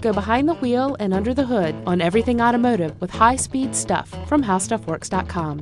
Go 0.00 0.14
behind 0.14 0.48
the 0.48 0.54
wheel 0.54 0.96
and 0.98 1.12
under 1.12 1.34
the 1.34 1.44
hood 1.44 1.74
on 1.86 2.00
everything 2.00 2.40
automotive 2.40 2.98
with 3.02 3.10
high 3.10 3.36
speed 3.36 3.76
stuff 3.76 4.08
from 4.26 4.42
howstuffworks.com. 4.42 5.60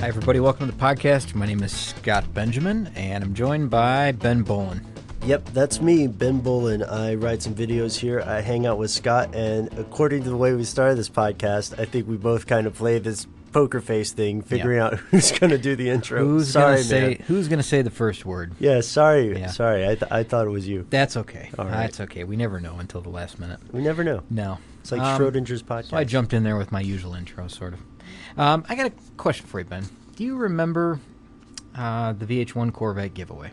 Hi, 0.00 0.08
everybody. 0.08 0.40
Welcome 0.40 0.70
to 0.70 0.72
the 0.72 0.82
podcast. 0.82 1.34
My 1.34 1.44
name 1.44 1.62
is 1.62 1.72
Scott 1.72 2.32
Benjamin, 2.32 2.90
and 2.96 3.22
I'm 3.22 3.34
joined 3.34 3.68
by 3.68 4.12
Ben 4.12 4.42
Bowlin. 4.42 4.86
Yep, 5.24 5.50
that's 5.52 5.82
me, 5.82 6.06
Ben 6.06 6.40
Bowlin. 6.40 6.82
I 6.82 7.14
write 7.16 7.42
some 7.42 7.54
videos 7.54 7.98
here. 7.98 8.22
I 8.22 8.40
hang 8.40 8.64
out 8.64 8.78
with 8.78 8.90
Scott, 8.90 9.34
and 9.34 9.70
according 9.78 10.22
to 10.22 10.30
the 10.30 10.36
way 10.36 10.54
we 10.54 10.64
started 10.64 10.96
this 10.96 11.10
podcast, 11.10 11.78
I 11.78 11.84
think 11.84 12.08
we 12.08 12.16
both 12.16 12.46
kind 12.46 12.66
of 12.66 12.74
play 12.74 12.98
this 12.98 13.26
poker 13.52 13.80
face 13.80 14.12
thing, 14.12 14.42
figuring 14.42 14.78
out 14.78 14.94
who's 15.10 15.32
going 15.32 15.50
to 15.50 15.58
do 15.58 15.74
the 15.76 15.88
intro. 15.90 16.24
Who's 16.24 16.50
sorry, 16.52 16.76
gonna 16.76 16.82
say 16.84 17.00
man. 17.08 17.24
Who's 17.26 17.48
going 17.48 17.58
to 17.58 17.62
say 17.62 17.82
the 17.82 17.90
first 17.90 18.24
word? 18.24 18.54
Yeah, 18.58 18.80
sorry, 18.80 19.38
Yeah. 19.38 19.48
sorry. 19.48 19.84
I, 19.84 19.94
th- 19.94 20.10
I 20.12 20.22
thought 20.22 20.46
it 20.46 20.50
was 20.50 20.66
you. 20.68 20.86
That's 20.90 21.16
okay. 21.16 21.50
All 21.58 21.64
right. 21.64 21.72
That's 21.72 22.00
okay. 22.00 22.24
We 22.24 22.36
never 22.36 22.60
know 22.60 22.76
until 22.78 23.00
the 23.00 23.08
last 23.10 23.38
minute. 23.38 23.60
We 23.72 23.80
never 23.82 24.02
know. 24.04 24.22
No, 24.30 24.58
It's 24.80 24.92
like 24.92 25.00
Um, 25.00 25.20
Schrodinger's 25.20 25.62
podcast. 25.62 25.90
So 25.90 25.96
I 25.96 26.04
jumped 26.04 26.32
in 26.32 26.42
there 26.44 26.56
with 26.56 26.70
my 26.72 26.80
usual 26.80 27.14
intro, 27.14 27.48
sort 27.48 27.74
of. 27.74 27.80
Um, 28.36 28.64
I 28.68 28.74
got 28.74 28.86
a 28.86 28.92
question 29.16 29.46
for 29.46 29.58
you, 29.58 29.64
Ben. 29.64 29.84
Do 30.16 30.24
you 30.24 30.36
remember 30.36 31.00
uh, 31.76 32.12
the 32.12 32.26
VH1 32.26 32.72
Corvette 32.72 33.14
giveaway? 33.14 33.50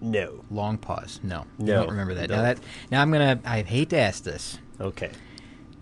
No. 0.00 0.44
Long 0.50 0.78
pause. 0.78 1.20
No, 1.22 1.46
No, 1.58 1.74
don't 1.82 1.90
remember 1.90 2.14
that. 2.14 2.28
no. 2.30 2.36
Now 2.36 2.42
that 2.42 2.58
now 2.90 3.02
I'm 3.02 3.12
gonna. 3.12 3.38
I 3.44 3.62
hate 3.62 3.90
to 3.90 3.96
ask 3.98 4.24
this. 4.24 4.58
Okay. 4.80 5.10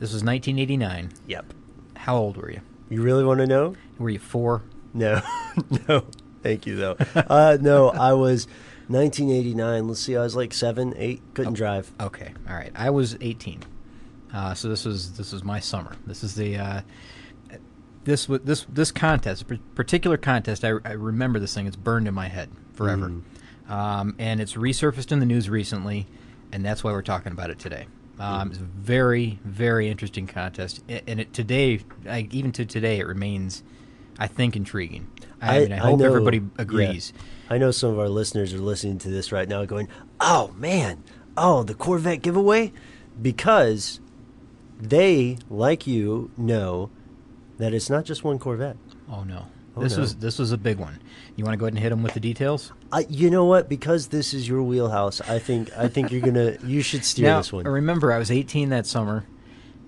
This 0.01 0.15
was 0.15 0.25
1989. 0.25 1.13
Yep. 1.27 1.53
How 1.95 2.17
old 2.17 2.39
were 2.39 2.51
you? 2.51 2.63
You 2.89 3.03
really 3.03 3.23
want 3.23 3.41
to 3.41 3.47
know? 3.47 3.75
Were 3.99 4.09
you 4.09 4.19
four? 4.19 4.63
No. 4.95 5.21
no. 5.89 6.05
Thank 6.43 6.67
you, 6.67 6.77
though. 6.77 6.97
uh, 7.15 7.59
no, 7.61 7.91
I 7.91 8.15
was 8.15 8.47
1989. 8.89 9.87
Let's 9.87 10.01
see. 10.01 10.17
I 10.17 10.23
was 10.23 10.35
like 10.35 10.55
seven, 10.55 10.95
eight. 10.97 11.21
Couldn't 11.35 11.53
drive. 11.53 11.93
Okay, 12.01 12.33
all 12.49 12.55
right. 12.55 12.73
I 12.75 12.89
was 12.89 13.19
18, 13.21 13.63
uh, 14.33 14.55
so 14.55 14.71
this 14.71 14.87
was 14.87 15.19
this 15.19 15.33
was 15.33 15.45
my 15.45 15.61
summer. 15.61 15.95
This 16.07 16.25
is 16.25 16.35
the 16.35 16.57
uh, 16.57 16.81
this 18.05 18.25
this 18.25 18.65
this 18.71 18.91
contest, 18.91 19.45
particular 19.75 20.17
contest. 20.17 20.65
I, 20.65 20.73
I 20.83 20.93
remember 20.93 21.39
this 21.39 21.55
thing. 21.55 21.67
It's 21.67 21.77
burned 21.77 22.09
in 22.09 22.15
my 22.15 22.29
head 22.29 22.49
forever, 22.73 23.13
um, 23.69 24.17
and 24.19 24.41
it's 24.41 24.55
resurfaced 24.55 25.13
in 25.13 25.21
the 25.21 25.27
news 25.27 25.51
recently, 25.51 26.07
and 26.51 26.65
that's 26.65 26.83
why 26.83 26.93
we're 26.93 27.03
talking 27.03 27.33
about 27.33 27.51
it 27.51 27.59
today. 27.59 27.87
Um, 28.21 28.51
It's 28.51 28.59
a 28.59 28.63
very 28.63 29.39
very 29.45 29.89
interesting 29.89 30.27
contest, 30.27 30.85
and 30.89 31.19
it 31.21 31.33
today, 31.33 31.81
I, 32.09 32.29
even 32.31 32.53
to 32.53 32.65
today, 32.67 32.99
it 32.99 33.07
remains, 33.07 33.63
I 34.19 34.27
think, 34.27 34.57
intriguing. 34.57 35.09
I, 35.41 35.61
mean, 35.61 35.73
I 35.73 35.77
hope 35.79 35.99
know- 36.01 36.05
everybody 36.07 36.39
yeah. 36.39 36.49
agrees. 36.59 37.13
I 37.49 37.59
know 37.59 37.71
some 37.71 37.91
of 37.91 37.99
our 37.99 38.09
listeners 38.11 38.53
are 38.55 38.59
listening 38.59 38.99
to 38.99 39.09
this 39.09 39.33
right 39.33 39.49
now 39.49 39.65
going, 39.65 39.89
oh, 40.21 40.53
man, 40.57 41.03
oh, 41.37 41.63
the 41.65 41.75
Corvette 41.75 42.23
giveaway? 42.23 42.73
Because 43.21 44.01
they, 44.79 45.39
like 45.49 45.87
you, 45.87 46.31
know 46.37 46.91
that 47.59 47.75
it's 47.75 47.91
not 47.91 48.05
just 48.05 48.23
one 48.23 48.39
Corvette. 48.39 48.77
Oh 49.11 49.25
no, 49.25 49.47
this 49.81 49.97
no. 49.97 50.03
was 50.03 50.17
this 50.17 50.39
was 50.39 50.53
a 50.53 50.59
big 50.59 50.79
one. 50.79 51.01
You 51.37 51.45
want 51.45 51.55
to 51.55 51.59
go 51.59 51.67
ahead 51.67 51.75
and 51.75 51.83
hit 51.83 51.91
them 51.91 52.03
with 52.03 52.15
the 52.15 52.21
details? 52.21 52.73
I, 52.93 53.07
you 53.09 53.31
know 53.31 53.45
what? 53.45 53.69
Because 53.69 54.09
this 54.09 54.35
is 54.35 54.49
your 54.49 54.63
wheelhouse, 54.63 55.21
I 55.23 55.39
think 55.39 55.71
I 55.77 55.89
think 55.89 56.11
you're 56.11 56.21
gonna 56.21 56.57
you 56.65 56.83
should 56.83 57.05
steer 57.05 57.27
now, 57.27 57.39
this 57.39 57.53
one. 57.53 57.67
I 57.67 57.71
remember, 57.71 58.13
I 58.13 58.19
was 58.19 58.31
18 58.31 58.71
that 58.71 58.87
summer, 58.87 59.25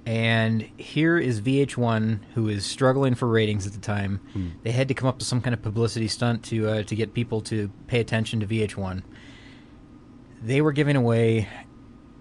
and 0.06 0.62
here 0.76 1.18
is 1.18 1.40
VH1, 1.40 2.20
who 2.34 2.48
is 2.48 2.64
struggling 2.64 3.14
for 3.14 3.28
ratings 3.28 3.66
at 3.66 3.72
the 3.72 3.80
time. 3.80 4.20
Hmm. 4.32 4.48
They 4.62 4.72
had 4.72 4.88
to 4.88 4.94
come 4.94 5.08
up 5.08 5.18
with 5.18 5.26
some 5.26 5.40
kind 5.40 5.54
of 5.54 5.62
publicity 5.62 6.08
stunt 6.08 6.44
to 6.44 6.68
uh, 6.68 6.82
to 6.84 6.96
get 6.96 7.14
people 7.14 7.40
to 7.42 7.70
pay 7.86 8.00
attention 8.00 8.40
to 8.40 8.46
VH1. 8.46 9.02
They 10.42 10.60
were 10.60 10.72
giving 10.72 10.96
away 10.96 11.48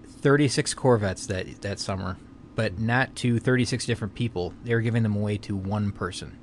36 0.06 0.74
Corvettes 0.74 1.26
that 1.26 1.62
that 1.62 1.80
summer, 1.80 2.16
but 2.54 2.78
not 2.78 3.16
to 3.16 3.38
36 3.38 3.84
different 3.86 4.14
people. 4.14 4.54
They 4.62 4.74
were 4.74 4.80
giving 4.80 5.02
them 5.02 5.16
away 5.16 5.38
to 5.38 5.56
one 5.56 5.90
person. 5.90 6.38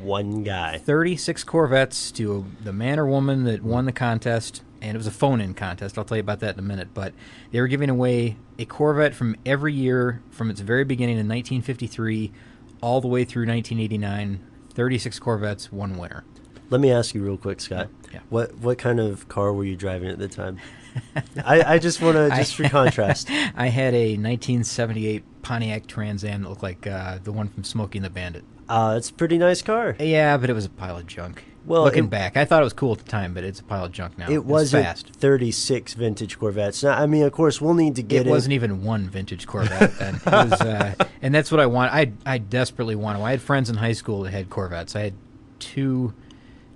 One 0.00 0.42
guy. 0.44 0.78
36 0.78 1.44
Corvettes 1.44 2.12
to 2.12 2.46
the 2.62 2.72
man 2.72 2.98
or 2.98 3.06
woman 3.06 3.44
that 3.44 3.62
won 3.62 3.84
the 3.84 3.92
contest, 3.92 4.62
and 4.80 4.94
it 4.94 4.98
was 4.98 5.06
a 5.06 5.12
phone 5.12 5.40
in 5.40 5.54
contest. 5.54 5.98
I'll 5.98 6.04
tell 6.04 6.16
you 6.16 6.22
about 6.22 6.40
that 6.40 6.54
in 6.54 6.60
a 6.60 6.62
minute. 6.62 6.88
But 6.94 7.14
they 7.50 7.60
were 7.60 7.68
giving 7.68 7.90
away 7.90 8.36
a 8.58 8.64
Corvette 8.64 9.14
from 9.14 9.36
every 9.44 9.74
year 9.74 10.22
from 10.30 10.50
its 10.50 10.60
very 10.60 10.84
beginning 10.84 11.16
in 11.16 11.28
1953 11.28 12.32
all 12.80 13.00
the 13.00 13.08
way 13.08 13.24
through 13.24 13.46
1989. 13.46 14.44
36 14.74 15.18
Corvettes, 15.18 15.72
one 15.72 15.98
winner. 15.98 16.24
Let 16.70 16.80
me 16.80 16.92
ask 16.92 17.14
you 17.14 17.24
real 17.24 17.36
quick, 17.36 17.60
Scott. 17.60 17.88
Yeah. 18.12 18.20
What 18.28 18.56
what 18.58 18.78
kind 18.78 19.00
of 19.00 19.28
car 19.28 19.52
were 19.52 19.64
you 19.64 19.74
driving 19.74 20.08
at 20.10 20.18
the 20.18 20.28
time? 20.28 20.58
I, 21.44 21.74
I 21.74 21.78
just 21.78 22.00
want 22.00 22.16
to 22.16 22.28
just 22.36 22.54
for 22.54 22.68
contrast. 22.68 23.28
I 23.56 23.68
had 23.68 23.94
a 23.94 24.10
1978 24.12 25.42
Pontiac 25.42 25.86
Trans 25.86 26.24
Am 26.24 26.42
that 26.42 26.48
looked 26.48 26.62
like 26.62 26.86
uh, 26.86 27.18
the 27.22 27.32
one 27.32 27.48
from 27.48 27.64
Smokey 27.64 27.98
and 27.98 28.04
the 28.04 28.10
Bandit. 28.10 28.44
Uh, 28.68 28.94
it's 28.96 29.10
a 29.10 29.14
pretty 29.14 29.38
nice 29.38 29.62
car. 29.62 29.96
Yeah, 29.98 30.36
but 30.36 30.50
it 30.50 30.52
was 30.52 30.64
a 30.66 30.70
pile 30.70 30.96
of 30.98 31.06
junk. 31.06 31.44
Well, 31.64 31.82
looking 31.84 32.04
it- 32.04 32.10
back, 32.10 32.36
I 32.36 32.44
thought 32.46 32.62
it 32.62 32.64
was 32.64 32.72
cool 32.72 32.92
at 32.92 32.98
the 32.98 33.04
time, 33.10 33.34
but 33.34 33.44
it's 33.44 33.60
a 33.60 33.64
pile 33.64 33.84
of 33.84 33.92
junk 33.92 34.16
now. 34.16 34.30
It 34.30 34.44
wasn't 34.44 34.84
fast. 34.84 35.10
36 35.10 35.92
vintage 35.94 36.38
Corvettes. 36.38 36.82
Now, 36.82 36.98
I 36.98 37.06
mean, 37.06 37.24
of 37.24 37.32
course, 37.32 37.60
we'll 37.60 37.74
need 37.74 37.96
to 37.96 38.02
get 38.02 38.22
it 38.22 38.26
in- 38.26 38.30
wasn't 38.30 38.54
even 38.54 38.82
one 38.84 39.08
vintage 39.08 39.46
Corvette 39.46 39.98
then. 39.98 40.14
It 40.16 40.24
was, 40.26 40.52
uh, 40.60 40.94
and 41.22 41.34
that's 41.34 41.50
what 41.50 41.60
I 41.60 41.66
want. 41.66 41.92
I 41.92 42.12
I 42.24 42.38
desperately 42.38 42.94
wanted. 42.94 43.22
I 43.22 43.30
had 43.32 43.42
friends 43.42 43.68
in 43.68 43.76
high 43.76 43.92
school 43.92 44.22
that 44.22 44.30
had 44.32 44.48
Corvettes. 44.48 44.96
I 44.96 45.00
had 45.00 45.14
two 45.58 46.14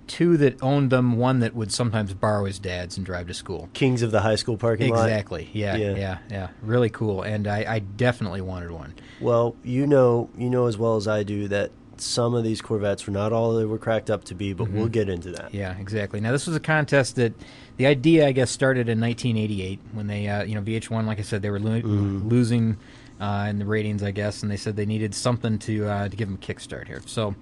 two 0.05 0.37
that 0.37 0.61
owned 0.61 0.91
them. 0.91 1.17
One 1.17 1.39
that 1.39 1.55
would 1.55 1.71
sometimes 1.71 2.13
borrow 2.13 2.45
his 2.45 2.59
dad's 2.59 2.95
and 2.97 3.05
drive 3.05 3.27
to 3.27 3.33
school. 3.33 3.69
Kings 3.73 4.01
of 4.03 4.11
the 4.11 4.21
high 4.21 4.35
school 4.35 4.57
parking 4.57 4.93
lot. 4.93 5.05
Exactly. 5.09 5.49
Yeah, 5.53 5.75
Yeah. 5.75 5.95
yeah. 5.95 6.17
Yeah. 6.29 6.47
Really 6.61 6.89
cool. 6.89 7.23
And 7.23 7.47
I, 7.47 7.65
I 7.67 7.79
definitely 7.79 8.41
wanted 8.41 8.69
one. 8.71 8.93
Well, 9.21 9.55
you 9.63 9.87
know, 9.87 10.29
you 10.37 10.49
know 10.51 10.67
as 10.67 10.77
well 10.77 10.97
as 10.97 11.07
I 11.07 11.23
do 11.23 11.47
that 11.47 11.71
some 12.03 12.33
of 12.35 12.43
these 12.43 12.61
Corvettes 12.61 13.05
were 13.07 13.13
not 13.13 13.31
all 13.33 13.53
they 13.55 13.65
were 13.65 13.77
cracked 13.77 14.09
up 14.09 14.23
to 14.25 14.35
be, 14.35 14.53
but 14.53 14.69
we'll 14.69 14.87
get 14.87 15.09
into 15.09 15.31
that. 15.31 15.47
Mm-hmm. 15.47 15.57
Yeah, 15.57 15.77
exactly. 15.79 16.19
Now 16.19 16.31
this 16.31 16.45
was 16.47 16.55
a 16.55 16.59
contest 16.59 17.15
that 17.15 17.33
the 17.77 17.85
idea, 17.85 18.27
I 18.27 18.31
guess, 18.31 18.51
started 18.51 18.89
in 18.89 18.99
1988 19.01 19.79
when 19.93 20.07
they, 20.07 20.27
uh, 20.27 20.43
you 20.43 20.55
know, 20.55 20.61
VH1, 20.61 21.05
like 21.05 21.19
I 21.19 21.23
said, 21.23 21.41
they 21.41 21.49
were 21.49 21.59
lo- 21.59 21.81
Mm-hmm. 21.81 22.27
losing 22.27 22.77
uh, 23.19 23.47
in 23.49 23.59
the 23.59 23.65
ratings, 23.65 24.03
I 24.03 24.11
guess, 24.11 24.43
and 24.43 24.51
they 24.51 24.57
said 24.57 24.75
they 24.75 24.85
needed 24.85 25.15
something 25.15 25.57
to 25.59 25.85
uh, 25.87 26.09
to 26.09 26.15
give 26.15 26.27
them 26.27 26.35
a 26.41 26.45
kickstart 26.45 26.87
here. 26.87 27.01
So 27.05 27.35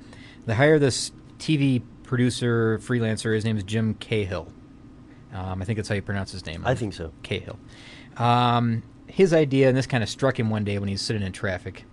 they 0.46 0.54
hire 0.54 0.78
this 0.80 1.12
TV 1.40 1.82
producer 2.04 2.78
freelancer. 2.80 3.34
His 3.34 3.46
name 3.46 3.58
is 3.58 3.64
Jim 3.64 3.96
Cahill. 3.96 4.52
Um, 5.34 5.62
I 5.62 5.66
think 5.66 5.78
that's 5.78 5.88
how 5.90 5.96
you 5.96 6.02
pronounce 6.02 6.32
his 6.34 6.46
name. 6.46 6.64
I 6.66 6.76
think 6.76 6.94
so. 6.94 7.14
Cahill. 7.24 7.58
Um, 8.18 8.84
his 9.08 9.34
idea, 9.34 9.68
and 9.70 9.78
this 9.78 9.88
kind 9.88 10.04
of 10.04 10.10
struck 10.10 10.40
him 10.40 10.50
one 10.50 10.64
day 10.64 10.78
when 10.78 10.88
he 10.88 10.94
was 10.94 11.02
sitting 11.02 11.22
in 11.24 11.32
traffic. 11.32 11.86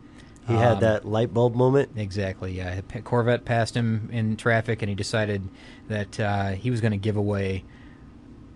He 0.48 0.54
Um, 0.54 0.60
had 0.60 0.80
that 0.80 1.04
light 1.04 1.32
bulb 1.32 1.54
moment. 1.54 1.90
Exactly. 1.96 2.52
Yeah, 2.56 2.80
Corvette 3.04 3.44
passed 3.44 3.76
him 3.76 4.08
in 4.12 4.36
traffic, 4.36 4.82
and 4.82 4.88
he 4.88 4.94
decided 4.94 5.48
that 5.88 6.18
uh, 6.18 6.48
he 6.52 6.70
was 6.70 6.80
going 6.80 6.92
to 6.92 6.96
give 6.98 7.16
away 7.16 7.64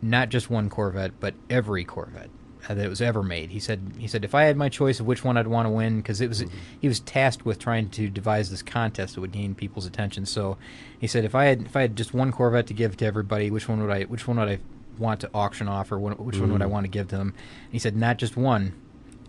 not 0.01 0.31
just 0.31 0.51
one 0.51 0.69
Corvette, 0.69 1.13
but 1.21 1.35
every 1.49 1.85
Corvette 1.85 2.31
uh, 2.69 2.75
that 2.75 2.89
was 2.89 3.01
ever 3.03 3.23
made. 3.23 3.51
He 3.51 3.61
said, 3.61 3.93
"He 3.99 4.07
said 4.09 4.25
if 4.25 4.35
I 4.35 4.45
had 4.45 4.57
my 4.57 4.69
choice 4.69 5.01
of 5.01 5.07
which 5.07 5.23
one 5.23 5.37
I'd 5.37 5.47
want 5.47 5.67
to 5.67 5.71
win, 5.71 5.99
because 5.99 6.21
it 6.21 6.29
was 6.29 6.45
he 6.81 6.89
was 6.89 6.99
tasked 7.01 7.45
with 7.45 7.59
trying 7.59 7.89
to 7.91 8.09
devise 8.09 8.51
this 8.51 8.63
contest 8.63 9.15
that 9.15 9.21
would 9.21 9.33
gain 9.33 9.55
people's 9.55 9.87
attention. 9.87 10.25
So 10.27 10.57
he 10.99 11.07
said, 11.07 11.25
if 11.25 11.35
I 11.35 11.45
had 11.45 11.63
if 11.63 11.77
I 11.77 11.83
had 11.83 11.95
just 11.97 12.15
one 12.15 12.33
Corvette 12.33 12.67
to 12.69 12.75
give 12.75 12.97
to 12.97 13.05
everybody, 13.07 13.51
which 13.51 13.69
one 13.69 13.81
would 13.83 13.91
I 13.91 14.03
which 14.05 14.27
one 14.27 14.39
would 14.39 14.49
I 14.49 14.59
want 14.99 15.21
to 15.21 15.31
auction 15.35 15.69
off, 15.69 15.93
or 15.93 15.99
which 15.99 16.39
one 16.39 16.53
would 16.53 16.63
I 16.63 16.67
want 16.67 16.85
to 16.85 16.89
give 16.91 17.09
to 17.09 17.17
them? 17.17 17.35
he 17.71 17.79
said, 17.79 17.97
not 17.97 18.17
just 18.19 18.37
one, 18.37 18.75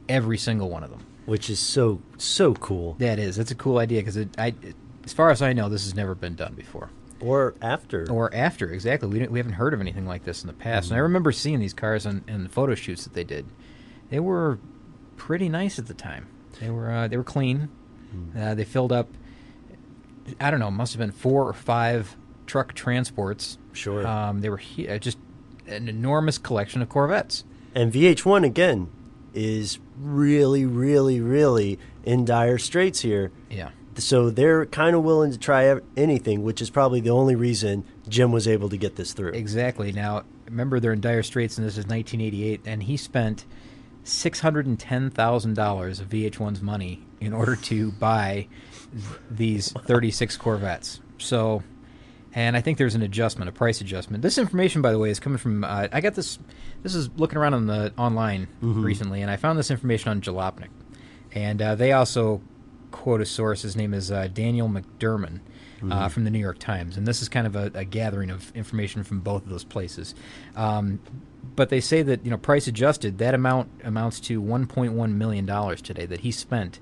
every 0.09 0.37
single 0.37 0.69
one 0.69 0.83
of 0.83 0.89
them. 0.89 1.05
which 1.25 1.49
is 1.49 1.59
so 1.59 2.01
so 2.17 2.53
cool. 2.55 2.95
That 2.99 3.19
is. 3.19 3.35
That's 3.35 3.51
a 3.51 3.55
cool 3.55 3.77
idea 3.77 4.01
because 4.01 4.17
it, 4.17 4.29
I, 4.37 4.53
as 5.05 5.13
far 5.13 5.29
as 5.29 5.41
I 5.41 5.53
know, 5.53 5.69
this 5.69 5.83
has 5.83 5.95
never 5.95 6.15
been 6.15 6.35
done 6.35 6.53
before. 6.53 6.89
Or 7.19 7.55
after. 7.61 8.09
Or 8.11 8.33
after, 8.33 8.69
exactly. 8.69 9.07
We, 9.07 9.27
we 9.27 9.39
haven't 9.39 9.53
heard 9.53 9.73
of 9.73 9.79
anything 9.79 10.05
like 10.05 10.25
this 10.25 10.41
in 10.43 10.47
the 10.47 10.53
past. 10.53 10.89
And 10.89 10.97
I 10.97 10.99
remember 10.99 11.31
seeing 11.31 11.59
these 11.61 11.73
cars 11.73 12.05
on, 12.05 12.23
in 12.27 12.43
the 12.43 12.49
photo 12.49 12.75
shoots 12.75 13.05
that 13.05 13.13
they 13.13 13.23
did. 13.23 13.45
They 14.09 14.19
were 14.19 14.59
pretty 15.15 15.47
nice 15.47 15.79
at 15.79 15.85
the 15.87 15.93
time. 15.93 16.27
They 16.59 16.69
were 16.69 16.91
uh, 16.91 17.07
they 17.07 17.15
were 17.17 17.23
clean. 17.23 17.69
Uh, 18.37 18.53
they 18.55 18.63
filled 18.65 18.91
up. 18.91 19.07
I 20.39 20.51
don't 20.51 20.59
know. 20.59 20.69
Must 20.71 20.93
have 20.93 20.99
been 20.99 21.11
four 21.11 21.47
or 21.47 21.53
five 21.53 22.15
truck 22.45 22.73
transports. 22.73 23.57
Sure. 23.71 24.05
Um, 24.05 24.41
they 24.41 24.49
were 24.49 24.57
hu- 24.57 24.87
uh, 24.87 24.97
just 24.99 25.17
an 25.67 25.87
enormous 25.89 26.37
collection 26.37 26.81
of 26.81 26.89
Corvettes. 26.89 27.43
And 27.73 27.91
VH1 27.91 28.45
again 28.45 28.89
is 29.33 29.79
really, 29.97 30.65
really, 30.65 31.19
really 31.19 31.79
in 32.03 32.25
dire 32.25 32.57
straits 32.57 33.01
here. 33.01 33.31
Yeah. 33.49 33.69
So 33.95 34.29
they're 34.29 34.65
kind 34.65 34.95
of 34.95 35.03
willing 35.03 35.31
to 35.31 35.37
try 35.37 35.79
anything, 35.95 36.43
which 36.43 36.61
is 36.61 36.69
probably 36.69 36.99
the 36.99 37.11
only 37.11 37.35
reason 37.35 37.85
Jim 38.07 38.31
was 38.31 38.47
able 38.47 38.69
to 38.69 38.77
get 38.77 38.95
this 38.95 39.13
through. 39.13 39.33
Exactly. 39.33 39.91
Now, 39.91 40.23
remember 40.45 40.79
they're 40.79 40.93
in 40.93 41.01
dire 41.01 41.23
straits, 41.23 41.57
and 41.57 41.65
this 41.67 41.73
is 41.73 41.85
1988, 41.85 42.61
and 42.65 42.83
he 42.83 42.97
spent 42.97 43.45
six 44.03 44.39
hundred 44.39 44.65
and 44.65 44.79
ten 44.79 45.09
thousand 45.09 45.55
dollars 45.55 45.99
of 45.99 46.09
VH1's 46.09 46.61
money 46.61 47.05
in 47.21 47.33
order 47.33 47.55
to 47.55 47.91
buy 47.93 48.47
these 49.29 49.71
36 49.71 50.37
Corvettes. 50.37 50.99
So, 51.17 51.63
and 52.33 52.57
I 52.57 52.61
think 52.61 52.77
there's 52.77 52.95
an 52.95 53.01
adjustment, 53.01 53.49
a 53.49 53.51
price 53.51 53.81
adjustment. 53.81 54.23
This 54.23 54.37
information, 54.37 54.81
by 54.81 54.91
the 54.91 54.99
way, 54.99 55.09
is 55.09 55.19
coming 55.19 55.37
from. 55.37 55.63
Uh, 55.63 55.87
I 55.91 56.01
got 56.01 56.15
this. 56.15 56.39
This 56.81 56.95
is 56.95 57.09
looking 57.17 57.37
around 57.37 57.53
on 57.53 57.67
the 57.67 57.93
online 57.97 58.47
recently, 58.61 59.21
and 59.21 59.29
I 59.29 59.35
found 59.35 59.59
this 59.59 59.71
information 59.71 60.09
on 60.09 60.21
Jalopnik, 60.21 60.69
and 61.33 61.61
uh, 61.61 61.75
they 61.75 61.91
also 61.91 62.41
quote 62.91 63.21
a 63.21 63.25
source. 63.25 63.61
His 63.61 63.75
name 63.75 63.93
is 63.93 64.11
uh, 64.11 64.27
Daniel 64.27 64.67
McDermott. 64.69 65.39
Uh, 65.91 66.07
from 66.07 66.23
the 66.23 66.29
New 66.29 66.39
York 66.39 66.59
Times, 66.59 66.95
and 66.95 67.05
this 67.05 67.21
is 67.21 67.27
kind 67.27 67.45
of 67.45 67.57
a, 67.57 67.69
a 67.73 67.83
gathering 67.83 68.29
of 68.29 68.55
information 68.55 69.03
from 69.03 69.19
both 69.19 69.43
of 69.43 69.49
those 69.49 69.65
places. 69.65 70.15
Um, 70.55 71.01
but 71.57 71.67
they 71.67 71.81
say 71.81 72.01
that 72.03 72.23
you 72.23 72.31
know, 72.31 72.37
price 72.37 72.67
adjusted, 72.67 73.17
that 73.17 73.33
amount 73.33 73.69
amounts 73.83 74.21
to 74.21 74.41
1.1 74.41 75.11
million 75.15 75.45
dollars 75.45 75.81
today 75.81 76.05
that 76.05 76.21
he 76.21 76.31
spent 76.31 76.79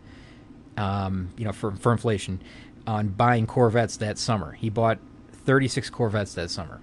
um, 0.77 1.29
you 1.37 1.45
know, 1.45 1.51
for, 1.51 1.71
for 1.71 1.91
inflation, 1.91 2.41
on 2.87 3.09
buying 3.09 3.47
Corvettes 3.47 3.97
that 3.97 4.17
summer. 4.17 4.53
He 4.53 4.69
bought 4.69 4.99
36 5.45 5.89
Corvettes 5.89 6.33
that 6.35 6.49
summer. 6.49 6.79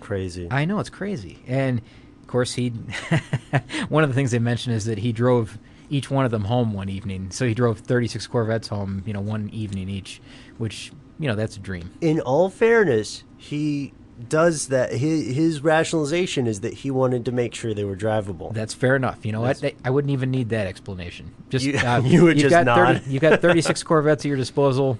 Crazy. 0.00 0.48
I 0.50 0.64
know 0.64 0.78
it's 0.78 0.90
crazy, 0.90 1.38
and 1.46 1.80
of 2.22 2.26
course 2.28 2.54
he. 2.54 2.68
one 3.88 4.04
of 4.04 4.10
the 4.10 4.14
things 4.14 4.30
they 4.30 4.38
mentioned 4.38 4.76
is 4.76 4.84
that 4.84 4.98
he 4.98 5.12
drove 5.12 5.58
each 5.90 6.10
one 6.10 6.24
of 6.24 6.30
them 6.30 6.44
home 6.44 6.72
one 6.72 6.88
evening. 6.88 7.30
So 7.30 7.46
he 7.46 7.54
drove 7.54 7.78
36 7.80 8.26
Corvettes 8.26 8.68
home, 8.68 9.02
you 9.06 9.12
know, 9.12 9.20
one 9.20 9.48
evening 9.50 9.88
each, 9.88 10.20
which 10.58 10.92
you 11.18 11.28
know 11.28 11.34
that's 11.34 11.56
a 11.56 11.60
dream. 11.60 11.90
in 12.00 12.20
all 12.20 12.50
fairness, 12.50 13.24
he 13.36 13.92
does 14.28 14.68
that. 14.68 14.92
His, 14.92 15.34
his 15.34 15.60
rationalization 15.62 16.46
is 16.46 16.60
that 16.60 16.72
he 16.74 16.90
wanted 16.90 17.24
to 17.26 17.32
make 17.32 17.54
sure 17.54 17.74
they 17.74 17.84
were 17.84 17.96
drivable. 17.96 18.52
That's 18.52 18.74
fair 18.74 18.96
enough. 18.96 19.24
You 19.26 19.32
know 19.32 19.40
what? 19.40 19.62
I, 19.84 19.90
wouldn't 19.90 20.10
even 20.10 20.30
need 20.30 20.50
that 20.50 20.66
explanation. 20.66 21.34
Just 21.50 21.64
You- 21.64 21.78
uh, 21.78 22.00
you 22.04 22.24
would 22.24 22.36
you've 22.40 22.50
just 22.50 22.64
got 22.64 22.66
nod. 22.66 23.06
you 23.06 23.20
got 23.20 23.40
36 23.40 23.82
Corvettes 23.84 24.24
at 24.24 24.28
your 24.28 24.36
disposal. 24.36 24.98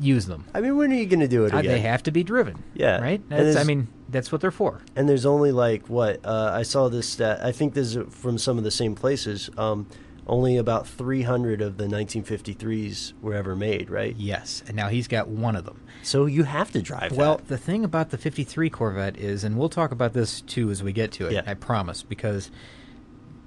Use 0.00 0.26
them. 0.26 0.44
I 0.54 0.60
mean, 0.62 0.76
when 0.76 0.90
are 0.92 0.96
you 0.96 1.06
going 1.06 1.20
to 1.20 1.28
do 1.28 1.44
it 1.44 1.52
Uh, 1.54 1.58
again? 1.58 1.72
they 1.72 1.80
have 1.80 2.02
to 2.04 2.10
be 2.10 2.22
driven. 2.24 2.62
Yeah. 2.74 3.00
Right. 3.00 3.22
That's, 3.28 3.56
I 3.56 3.64
mean, 3.64 3.88
that's 4.08 4.32
what 4.32 4.40
they're 4.40 4.50
for. 4.50 4.80
and 4.96 5.08
there's 5.08 5.26
only 5.26 5.52
like 5.52 5.88
what 5.88 6.24
uh, 6.24 6.50
I 6.54 6.62
saw 6.62 6.88
this 6.88 7.06
stat. 7.08 7.40
I 7.44 7.52
think 7.52 7.74
this 7.74 7.94
is 7.94 8.12
from 8.14 8.38
some 8.38 8.56
of 8.58 8.64
the 8.64 8.70
same 8.70 8.94
places. 8.94 9.50
Um, 9.58 9.86
only 10.26 10.56
about 10.56 10.86
300 10.86 11.60
of 11.60 11.76
the 11.76 11.86
1953s 11.86 13.12
were 13.20 13.34
ever 13.34 13.56
made, 13.56 13.90
right? 13.90 14.14
Yes. 14.16 14.62
And 14.66 14.76
now 14.76 14.88
he's 14.88 15.08
got 15.08 15.28
one 15.28 15.56
of 15.56 15.64
them. 15.64 15.80
So 16.02 16.26
you 16.26 16.44
have 16.44 16.70
to 16.72 16.80
drive 16.82 17.12
Well, 17.12 17.36
that. 17.38 17.48
the 17.48 17.58
thing 17.58 17.84
about 17.84 18.10
the 18.10 18.18
53 18.18 18.70
Corvette 18.70 19.18
is, 19.18 19.44
and 19.44 19.58
we'll 19.58 19.68
talk 19.68 19.90
about 19.92 20.12
this 20.12 20.40
too 20.42 20.70
as 20.70 20.82
we 20.82 20.92
get 20.92 21.10
to 21.12 21.26
it, 21.26 21.32
Yeah. 21.32 21.42
I 21.46 21.54
promise, 21.54 22.02
because 22.02 22.46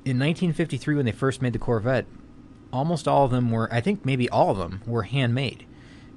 in 0.06 0.20
1953, 0.20 0.96
when 0.96 1.06
they 1.06 1.12
first 1.12 1.42
made 1.42 1.54
the 1.54 1.60
Corvette, 1.60 2.06
almost 2.72 3.08
all 3.08 3.26
of 3.26 3.32
them 3.32 3.50
were, 3.50 3.72
I 3.74 3.80
think 3.82 4.06
maybe 4.06 4.30
all 4.30 4.52
of 4.52 4.58
them 4.58 4.82
were 4.86 5.04
handmade. 5.04 5.66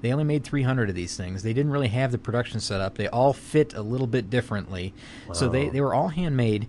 They 0.06 0.12
only 0.12 0.23
made 0.23 0.44
300 0.44 0.88
of 0.88 0.94
these 0.94 1.17
things. 1.17 1.43
They 1.43 1.53
didn't 1.53 1.73
really 1.73 1.88
have 1.88 2.12
the 2.12 2.19
production 2.19 2.61
set 2.61 2.81
up. 2.81 2.97
They 2.97 3.08
all 3.08 3.32
fit 3.32 3.75
a 3.75 3.82
little 3.82 4.06
bit 4.06 4.31
differently. 4.31 4.94
So 5.32 5.49
they, 5.49 5.69
they 5.69 5.81
were 5.81 5.93
all 5.93 6.08
handmade. 6.08 6.69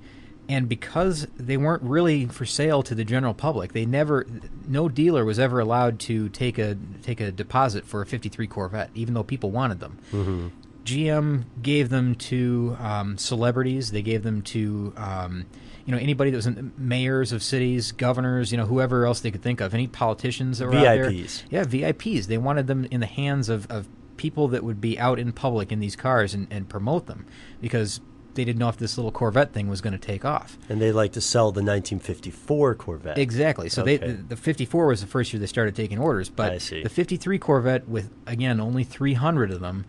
And 0.50 0.68
because 0.68 1.28
they 1.38 1.56
weren't 1.56 1.84
really 1.84 2.26
for 2.26 2.48
sale 2.48 2.82
to 2.82 2.96
the 2.96 3.04
general 3.04 3.36
public, 3.36 3.74
they 3.74 3.86
never, 3.86 4.26
no 4.68 4.90
dealer 4.90 5.24
was 5.24 5.38
ever 5.38 5.60
allowed 5.60 6.00
to 6.00 6.30
take 6.30 6.58
a 6.58 6.76
take 7.04 7.22
a 7.22 7.32
deposit 7.32 7.86
for 7.86 8.02
a 8.02 8.08
'53 8.08 8.48
Corvette, 8.48 8.90
even 8.96 9.14
though 9.14 9.24
people 9.24 9.52
wanted 9.52 9.80
them. 9.82 10.00
GM 10.84 11.44
gave 11.62 11.90
them 11.90 12.16
to 12.16 12.76
um, 12.80 13.18
celebrities. 13.20 13.92
They 13.92 14.02
gave 14.02 14.24
them 14.24 14.42
to 14.44 14.94
um, 14.98 15.46
you 15.88 15.94
know 15.94 15.98
anybody 15.98 16.30
that 16.30 16.38
was 16.38 16.46
in 16.46 16.72
mayors 16.78 17.32
of 17.32 17.42
cities, 17.42 17.92
governors, 17.92 18.52
you 18.52 18.58
know 18.60 18.66
whoever 18.68 19.06
else 19.08 19.22
they 19.22 19.32
could 19.32 19.42
think 19.42 19.60
of, 19.62 19.74
any 19.74 19.88
politicians 19.88 20.60
that 20.60 20.68
were 20.68 20.76
out 20.76 20.84
there. 20.84 21.10
VIPs. 21.10 21.44
Yeah, 21.50 21.64
VIPs. 21.64 22.28
They 22.28 22.38
wanted 22.38 22.68
them 22.68 22.86
in 22.92 23.00
the 23.00 23.06
hands 23.08 23.50
of, 23.50 23.66
of 23.72 23.88
people 24.18 24.48
that 24.50 24.64
would 24.64 24.80
be 24.82 25.00
out 25.00 25.18
in 25.18 25.32
public 25.32 25.72
in 25.72 25.80
these 25.80 25.96
cars 25.96 26.34
and, 26.34 26.46
and 26.52 26.68
promote 26.70 27.06
them 27.08 27.26
because 27.62 28.02
they 28.34 28.44
didn't 28.46 28.60
know 28.60 28.70
if 28.70 28.78
this 28.78 28.98
little 28.98 29.12
Corvette 29.12 29.52
thing 29.54 29.68
was 29.68 29.82
going 29.82 29.94
to 29.94 30.00
take 30.00 30.24
off. 30.26 30.58
And 30.70 30.80
they 30.82 30.92
like 30.92 31.14
to 31.14 31.22
sell 31.22 31.52
the 31.52 31.62
1954 31.62 32.76
Corvette. 32.76 33.18
Exactly. 33.18 33.70
So 33.70 33.82
Okay. 33.82 33.98
they 33.98 34.08
the 34.14 34.36
54 34.36 34.88
was 34.88 35.02
the 35.02 35.08
first 35.08 35.34
year 35.34 35.40
they 35.40 35.48
started 35.48 35.76
taking 35.76 35.98
orders, 36.00 36.30
but 36.30 36.52
I 36.52 36.58
see. 36.60 36.84
the 36.84 36.90
53 36.90 37.40
Corvette 37.40 37.88
with 37.88 38.12
again 38.28 38.60
only 38.60 38.84
300 38.84 39.52
of 39.52 39.60
them, 39.62 39.86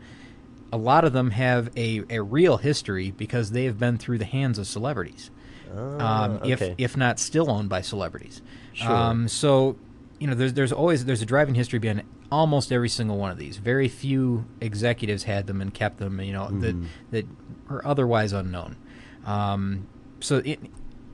a 0.73 0.77
lot 0.79 1.05
of 1.05 1.13
them 1.13 1.31
have 1.33 1.71
a, 1.77 2.05
a 2.11 2.21
real 2.23 2.59
history 2.59 3.11
because 3.11 3.51
they 3.51 3.65
have 3.65 3.79
been 3.79 3.99
through 3.99 4.19
the 4.19 4.25
hands 4.27 4.59
of 4.59 4.67
celebrities. 4.67 5.31
Um, 5.77 6.41
if 6.45 6.61
Ah, 6.61 6.65
okay. 6.65 6.75
if 6.79 6.97
not 6.97 7.19
still 7.19 7.51
owned 7.51 7.69
by 7.69 7.81
celebrities. 7.81 8.43
Sure. 8.73 8.91
Um, 8.91 9.29
so 9.29 9.77
you 10.19 10.27
know, 10.27 10.35
there's 10.35 10.55
there's 10.55 10.73
always 10.73 11.05
there's 11.05 11.23
a 11.23 11.27
driving 11.27 11.55
history 11.55 11.79
behind 11.79 12.03
almost 12.31 12.71
every 12.73 12.89
single 12.89 13.17
one 13.17 13.31
of 13.31 13.39
these. 13.39 13.57
Very 13.59 13.89
few 13.89 14.45
executives 14.61 15.25
had 15.25 15.47
them 15.47 15.61
and 15.61 15.73
kept 15.73 15.99
them. 15.99 16.21
You 16.21 16.33
know 16.33 16.45
Mm-hmm. 16.47 16.61
that 16.61 16.77
that 17.11 17.27
are 17.71 17.87
otherwise 17.87 18.33
unknown. 18.33 18.77
Um, 19.25 19.87
so 20.21 20.39
it, 20.45 20.59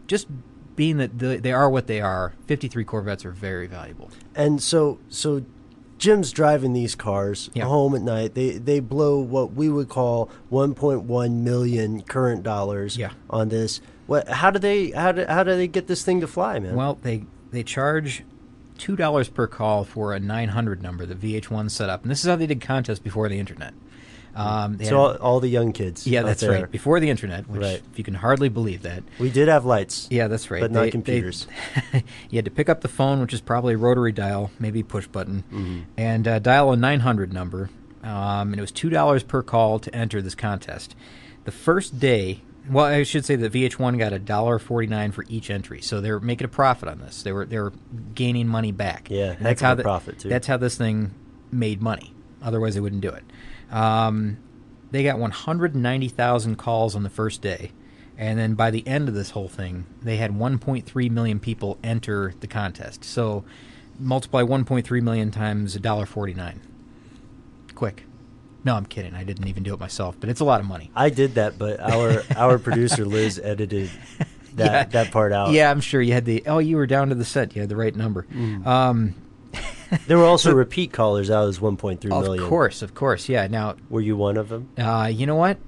just 0.07 0.27
being 0.77 0.97
that 0.99 1.19
the, 1.19 1.37
they 1.37 1.53
are 1.53 1.69
what 1.71 1.87
they 1.87 2.01
are, 2.01 2.35
53 2.47 2.85
Corvettes 2.85 3.25
are 3.25 3.31
very 3.31 3.67
valuable. 3.67 4.11
And 4.35 4.61
so, 4.63 4.99
so 5.09 5.45
Jim's 5.99 6.33
driving 6.33 6.73
these 6.73 6.95
cars 6.97 7.49
Yeah. 7.55 7.65
home 7.67 7.95
at 7.95 8.03
night. 8.03 8.35
They 8.35 8.53
they 8.59 8.81
blow 8.81 9.19
what 9.19 9.53
we 9.55 9.69
would 9.69 9.89
call 9.89 10.31
1.1 10.51 11.31
million 11.43 12.03
current 12.03 12.43
dollars 12.43 12.97
Yeah. 12.97 13.11
on 13.31 13.49
this. 13.51 13.81
What? 14.07 14.29
How 14.29 14.51
do 14.51 14.59
they 14.59 14.91
how 14.91 15.13
do, 15.13 15.25
how 15.27 15.43
do 15.43 15.57
they 15.57 15.67
get 15.69 15.87
this 15.87 16.05
thing 16.05 16.21
to 16.21 16.27
fly, 16.27 16.59
man? 16.59 16.75
Well, 16.75 16.99
they 17.03 17.25
they 17.51 17.63
charge 17.63 18.23
two 18.79 18.97
dollars 18.97 19.29
per 19.29 19.47
call 19.47 19.85
for 19.85 20.13
a 20.13 20.21
900 20.21 20.83
number 20.83 21.07
that 21.07 21.21
VH1 21.21 21.71
set 21.71 21.89
up, 21.89 22.03
and 22.03 22.11
this 22.11 22.23
is 22.25 22.29
how 22.29 22.37
they 22.37 22.47
did 22.47 22.61
contests 22.61 22.99
before 22.99 23.29
the 23.29 23.39
internet. 23.39 23.73
Um, 24.37 24.83
so 24.83 24.99
all, 24.99 25.15
all 25.19 25.39
the 25.41 25.49
young 25.49 25.73
kids. 25.73 26.09
yeah, 26.09 26.23
that's 26.23 26.41
there. 26.41 26.51
right. 26.51 26.71
Before 26.71 26.99
the 26.99 27.09
internet, 27.09 27.49
which 27.49 27.63
Right. 27.63 27.81
if 27.93 27.97
you 27.99 28.03
can 28.03 28.15
hardly 28.15 28.49
believe 28.49 28.83
that. 28.83 29.05
We 29.21 29.31
did 29.31 29.47
have 29.47 29.65
lights. 29.65 30.09
Yeah, 30.11 30.27
that's 30.27 30.51
right. 30.51 30.61
But 30.61 30.73
not 30.73 30.81
They- 30.81 30.87
they- 30.87 30.91
computers. 30.91 31.47
you 32.31 32.37
had 32.39 32.45
to 32.45 32.51
pick 32.51 32.69
up 32.69 32.81
the 32.81 32.89
phone, 32.89 33.21
which 33.21 33.33
is 33.33 33.41
probably 33.41 33.75
a 33.75 33.79
rotary 33.79 34.11
dial, 34.11 34.51
maybe 34.59 34.83
push 34.83 35.07
button, 35.07 35.87
and 35.97 36.27
uh, 36.27 36.41
dial 36.41 36.73
a 36.73 36.77
900 36.77 37.33
number. 37.33 37.71
Um, 38.03 38.49
and 38.51 38.57
it 38.59 38.61
was 38.61 38.73
two 38.73 38.91
dollars 38.91 39.23
per 39.23 39.41
call 39.41 39.79
to 39.79 39.95
enter 39.95 40.21
this 40.21 40.35
contest. 40.35 40.97
The 41.45 41.53
first 41.53 42.01
day 42.01 42.41
Well, 42.71 42.87
I 42.87 43.03
should 43.03 43.25
say 43.27 43.37
that 43.37 43.53
VH1 43.53 43.99
got 43.99 44.13
a 44.15 44.19
dollar 44.19 44.59
forty 44.59 44.87
nine 44.87 45.13
for 45.13 45.25
each 45.29 45.51
entry, 45.51 45.83
so 45.83 46.01
they're 46.01 46.21
making 46.21 46.47
a 46.47 46.49
profit 46.49 46.89
on 46.89 46.99
this. 46.99 47.23
They 47.23 47.33
were 47.33 47.45
they 47.45 47.59
were 47.59 47.73
gaining 48.15 48.49
money 48.49 48.73
back. 48.73 49.09
Yeah, 49.11 49.33
And 49.33 49.45
that's 49.45 49.61
how 49.61 49.75
the- 49.75 49.83
profit, 49.83 50.19
too. 50.21 50.29
That's 50.31 50.47
how 50.47 50.57
this 50.57 50.77
thing 50.77 51.15
made 51.53 51.83
money. 51.83 52.15
Otherwise, 52.43 52.75
they 52.75 52.81
wouldn't 52.81 53.03
do 53.03 53.11
it. 53.11 53.25
Um, 53.71 54.39
they 54.91 55.03
got 55.03 55.19
one 55.19 55.31
hundred 55.31 55.75
ninety 55.77 56.09
thousand 56.09 56.57
calls 56.57 56.95
on 56.97 57.03
the 57.03 57.11
first 57.11 57.43
day, 57.43 57.73
and 58.17 58.39
then 58.39 58.55
by 58.55 58.71
the 58.71 58.87
end 58.87 59.09
of 59.09 59.15
this 59.15 59.31
whole 59.31 59.49
thing, 59.49 59.85
they 60.03 60.17
had 60.17 60.35
one 60.37 60.59
point 60.59 60.87
three 60.87 61.09
million 61.11 61.41
people 61.41 61.79
enter 61.85 62.33
the 62.41 62.47
contest. 62.47 63.05
So 63.05 63.45
multiply 63.99 64.43
one 64.43 64.65
point 64.65 64.87
three 64.87 65.01
million 65.03 65.31
times 65.31 65.77
a 65.77 65.81
dollar 65.81 66.07
forty 66.07 66.33
nine. 66.35 66.61
Quick. 67.75 68.05
No, 68.65 68.75
I'm 68.75 68.87
kidding. 68.87 69.15
I 69.15 69.25
didn't 69.25 69.47
even 69.49 69.63
do 69.63 69.75
it 69.75 69.81
myself, 69.81 70.17
but 70.19 70.29
it's 70.31 70.41
a 70.41 70.45
lot 70.45 70.61
of 70.61 70.67
money. 70.67 70.91
I 70.97 71.11
did 71.11 71.35
that, 71.35 71.59
but 71.59 71.79
our 71.81 72.23
our 72.37 72.59
producer 72.59 73.05
Liz 73.05 73.39
edited 73.43 73.91
that 74.55 74.73
Yeah. 74.73 74.85
that 74.85 75.13
part 75.13 75.33
out. 75.33 75.53
Yeah, 75.53 75.71
I'm 75.71 75.81
sure 75.81 76.01
you 76.01 76.13
had 76.15 76.25
the. 76.25 76.43
Oh, 76.47 76.59
you 76.59 76.77
were 76.77 76.87
down 76.87 77.11
to 77.11 77.15
the 77.15 77.25
set. 77.25 77.55
You 77.55 77.61
had 77.63 77.69
the 77.69 77.77
right 77.77 77.95
number. 77.95 78.27
Um, 78.65 79.15
There 80.09 80.19
were 80.19 80.25
also 80.25 80.53
repeat 80.53 80.93
callers. 80.93 81.29
That 81.29 81.39
was 81.41 81.61
1.3 81.61 82.03
million. 82.05 82.43
of 82.43 82.49
course, 82.49 82.83
of 82.83 82.95
course. 82.95 83.29
Yeah. 83.29 83.47
Now, 83.47 83.77
Were 83.91 84.01
you 84.01 84.17
one 84.17 84.37
of 84.37 84.49
them? 84.49 84.71
uh, 84.77 85.09
you 85.13 85.25
know 85.27 85.37
what? 85.37 85.59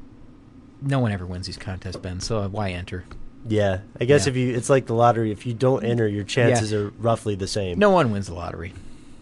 No 0.82 0.98
one 0.98 1.12
ever 1.12 1.24
wins 1.24 1.46
these 1.46 1.58
contests, 1.58 1.96
Ben. 1.96 2.18
So 2.20 2.48
why 2.48 2.70
enter? 2.70 3.04
Yeah. 3.46 3.80
I 4.00 4.04
guess 4.04 4.26
Yeah. 4.26 4.30
if 4.30 4.36
you, 4.36 4.54
it's 4.54 4.68
like 4.68 4.86
the 4.86 4.94
lottery. 4.94 5.30
If 5.30 5.46
you 5.46 5.54
don't 5.54 5.84
enter, 5.84 6.08
your 6.08 6.24
chances 6.24 6.72
are 6.72 6.90
roughly 6.98 7.36
the 7.36 7.46
same. 7.46 7.78
No 7.78 7.90
one 7.90 8.10
wins 8.10 8.26
the 8.26 8.34
lottery. 8.34 8.72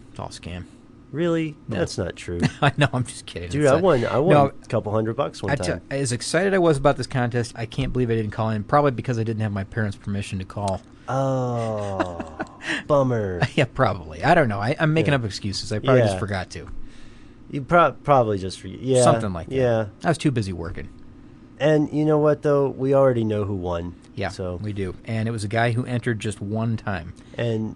It's 0.09 0.19
all 0.19 0.29
scam. 0.29 0.63
Really? 1.11 1.55
No. 1.67 1.77
That's 1.79 1.97
not 1.97 2.15
true. 2.15 2.41
I 2.61 2.71
know. 2.77 2.87
I'm 2.91 3.05
just 3.05 3.25
kidding. 3.25 3.49
Dude, 3.49 3.65
I 3.67 3.75
uh, 3.75 3.79
won. 3.79 4.05
I 4.05 4.17
won 4.19 4.33
No, 4.33 4.45
a 4.47 4.51
couple 4.67 4.91
hundred 4.91 5.15
bucks 5.15 5.41
one 5.41 5.51
I 5.51 5.55
time. 5.55 5.79
t- 5.79 5.85
as 5.95 6.11
excited 6.11 6.53
I 6.53 6.57
was 6.57 6.77
about 6.77 6.97
this 6.97 7.07
contest, 7.07 7.53
I 7.55 7.65
can't 7.65 7.93
believe 7.93 8.09
I 8.11 8.15
didn't 8.15 8.31
call 8.31 8.49
in. 8.49 8.63
Probably 8.63 8.91
because 8.91 9.17
I 9.17 9.23
didn't 9.23 9.41
have 9.41 9.53
my 9.53 9.63
parents' 9.63 9.95
permission 9.95 10.39
to 10.39 10.45
call. 10.45 10.81
oh, 11.07 12.37
bummer. 12.87 13.41
yeah, 13.55 13.65
probably. 13.65 14.23
I 14.23 14.33
don't 14.35 14.49
know. 14.49 14.59
I, 14.59 14.75
I'm 14.79 14.93
making 14.93 15.13
Yeah. 15.13 15.19
up 15.19 15.25
excuses. 15.25 15.71
I 15.71 15.79
probably 15.79 16.01
just 16.01 16.19
forgot 16.19 16.49
to. 16.51 16.67
You 17.49 17.61
pro- 17.61 17.91
probably 17.93 18.37
just 18.37 18.59
forget. 18.59 18.79
Yeah, 18.81 19.03
Something 19.03 19.31
like 19.31 19.47
that. 19.47 19.55
Yeah, 19.55 19.85
I 20.03 20.09
was 20.09 20.17
too 20.17 20.31
busy 20.31 20.51
working. 20.51 20.89
and 21.59 21.91
you 21.93 22.03
know 22.03 22.17
what 22.17 22.41
though? 22.41 22.67
We 22.69 22.93
already 22.93 23.23
know 23.23 23.45
who 23.45 23.55
won. 23.55 23.95
Yeah, 24.15 24.29
So 24.29 24.55
we 24.61 24.73
do. 24.73 24.95
And 25.05 25.27
it 25.27 25.31
was 25.31 25.43
a 25.43 25.47
guy 25.49 25.71
who 25.71 25.85
entered 25.85 26.19
just 26.19 26.41
one 26.41 26.75
time. 26.77 27.13
and 27.37 27.75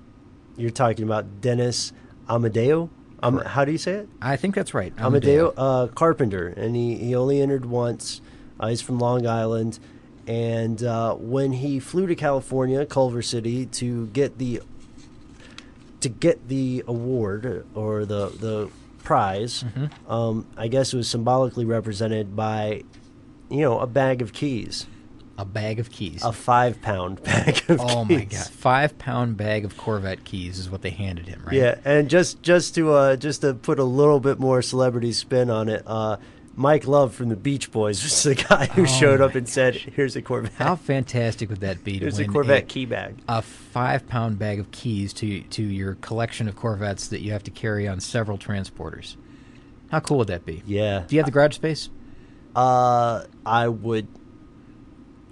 you're 0.57 0.71
talking 0.71 1.05
about 1.05 1.39
Dennis 1.41 1.93
Amodeo. 2.27 2.89
Um, 3.22 3.40
how 3.40 3.66
do 3.66 3.72
you 3.72 3.78
say 3.78 3.94
it? 3.94 4.10
I 4.22 4.36
think 4.38 4.56
that's 4.56 4.74
right. 4.74 4.96
Amodeo 4.96 5.54
uh, 5.58 5.88
Carpenter, 5.88 6.48
and 6.48 6.76
he, 6.76 6.96
he 6.96 7.16
only 7.16 7.42
entered 7.42 7.66
once. 7.66 8.22
Uh, 8.60 8.68
he's 8.68 8.82
from 8.82 9.00
Long 9.00 9.26
Island, 9.28 9.80
and 10.28 10.84
uh, 10.84 11.16
when 11.16 11.54
he 11.54 11.80
flew 11.80 12.08
to 12.08 12.16
California, 12.16 12.86
Culver 12.86 13.22
City, 13.22 13.66
to 13.68 14.08
get 14.08 14.38
the 14.38 14.62
to 16.02 16.10
get 16.10 16.48
the 16.48 16.84
award 16.88 17.66
or 17.76 18.06
the 18.06 18.28
the 18.30 18.70
prize, 19.04 19.64
Mm-hmm. 19.64 20.12
um, 20.12 20.46
I 20.58 20.68
guess 20.68 20.94
it 20.94 20.98
was 20.98 21.08
symbolically 21.10 21.66
represented 21.66 22.36
by, 22.36 22.84
you 23.50 23.62
know, 23.62 23.80
a 23.80 23.88
bag 23.88 24.22
of 24.22 24.34
keys, 24.34 24.86
A 25.41 25.46
bag 25.46 25.79
of 25.79 25.89
keys. 25.89 26.22
a 26.24 26.34
five 26.34 26.81
pound 26.81 27.24
bag 27.24 27.63
of 27.69 27.79
oh 27.79 28.05
keys. 28.05 28.17
my 28.17 28.24
god! 28.25 28.48
Five 28.48 28.98
pound 28.98 29.38
bag 29.38 29.63
of 29.63 29.77
Corvette 29.77 30.25
keys 30.25 30.60
is 30.60 30.69
what 30.69 30.81
they 30.81 30.89
handed 30.89 31.27
him, 31.29 31.41
right? 31.46 31.53
Yeah, 31.55 31.79
and 31.86 32.10
just 32.10 32.43
just 32.43 32.75
to 32.75 32.91
uh, 32.91 33.15
just 33.15 33.39
to 33.41 33.53
put 33.53 33.79
a 33.79 33.84
little 33.86 34.19
bit 34.19 34.38
more 34.38 34.62
celebrity 34.62 35.13
spin 35.13 35.50
on 35.50 35.69
it, 35.69 35.81
uh, 35.88 36.17
Mike 36.58 36.86
Love 36.88 37.15
from 37.15 37.29
the 37.29 37.38
Beach 37.38 37.72
Boys 37.72 38.03
was 38.03 38.22
the 38.24 38.36
guy 38.50 38.65
who 38.65 38.81
Oh 38.81 38.86
showed 38.86 39.22
up 39.22 39.34
and 39.36 39.48
said, 39.48 39.75
"Here's 39.75 40.17
a 40.17 40.22
Corvette. 40.22 40.51
How 40.58 40.75
fantastic 40.75 41.48
would 41.50 41.62
that 41.62 41.86
be 41.86 41.93
to 41.93 42.00
Here's 42.00 42.19
a 42.19 42.27
Corvette 42.27 42.67
key 42.67 42.86
bag." 42.86 43.15
a 43.29 43.41
five 43.41 44.10
pound 44.10 44.38
bag 44.39 44.60
of 44.60 44.69
keys 44.72 45.13
to 45.13 45.39
to 45.41 45.63
your 45.63 45.96
collection 45.96 46.50
of 46.50 46.58
Corvettes 46.58 47.08
that 47.08 47.22
you 47.22 47.31
have 47.31 47.43
to 47.43 47.51
carry 47.51 47.88
on 47.88 48.01
several 48.01 48.38
transporters? 48.38 49.15
How 49.89 50.01
cool 50.01 50.17
would 50.17 50.27
that 50.27 50.46
be? 50.46 50.63
Yeah, 50.65 51.05
Do 51.08 51.15
you 51.15 51.19
have 51.22 51.27
the 51.27 51.31
garage 51.31 51.55
space? 51.55 51.89
uh, 52.55 53.24
I 53.46 53.67
would, 53.69 54.08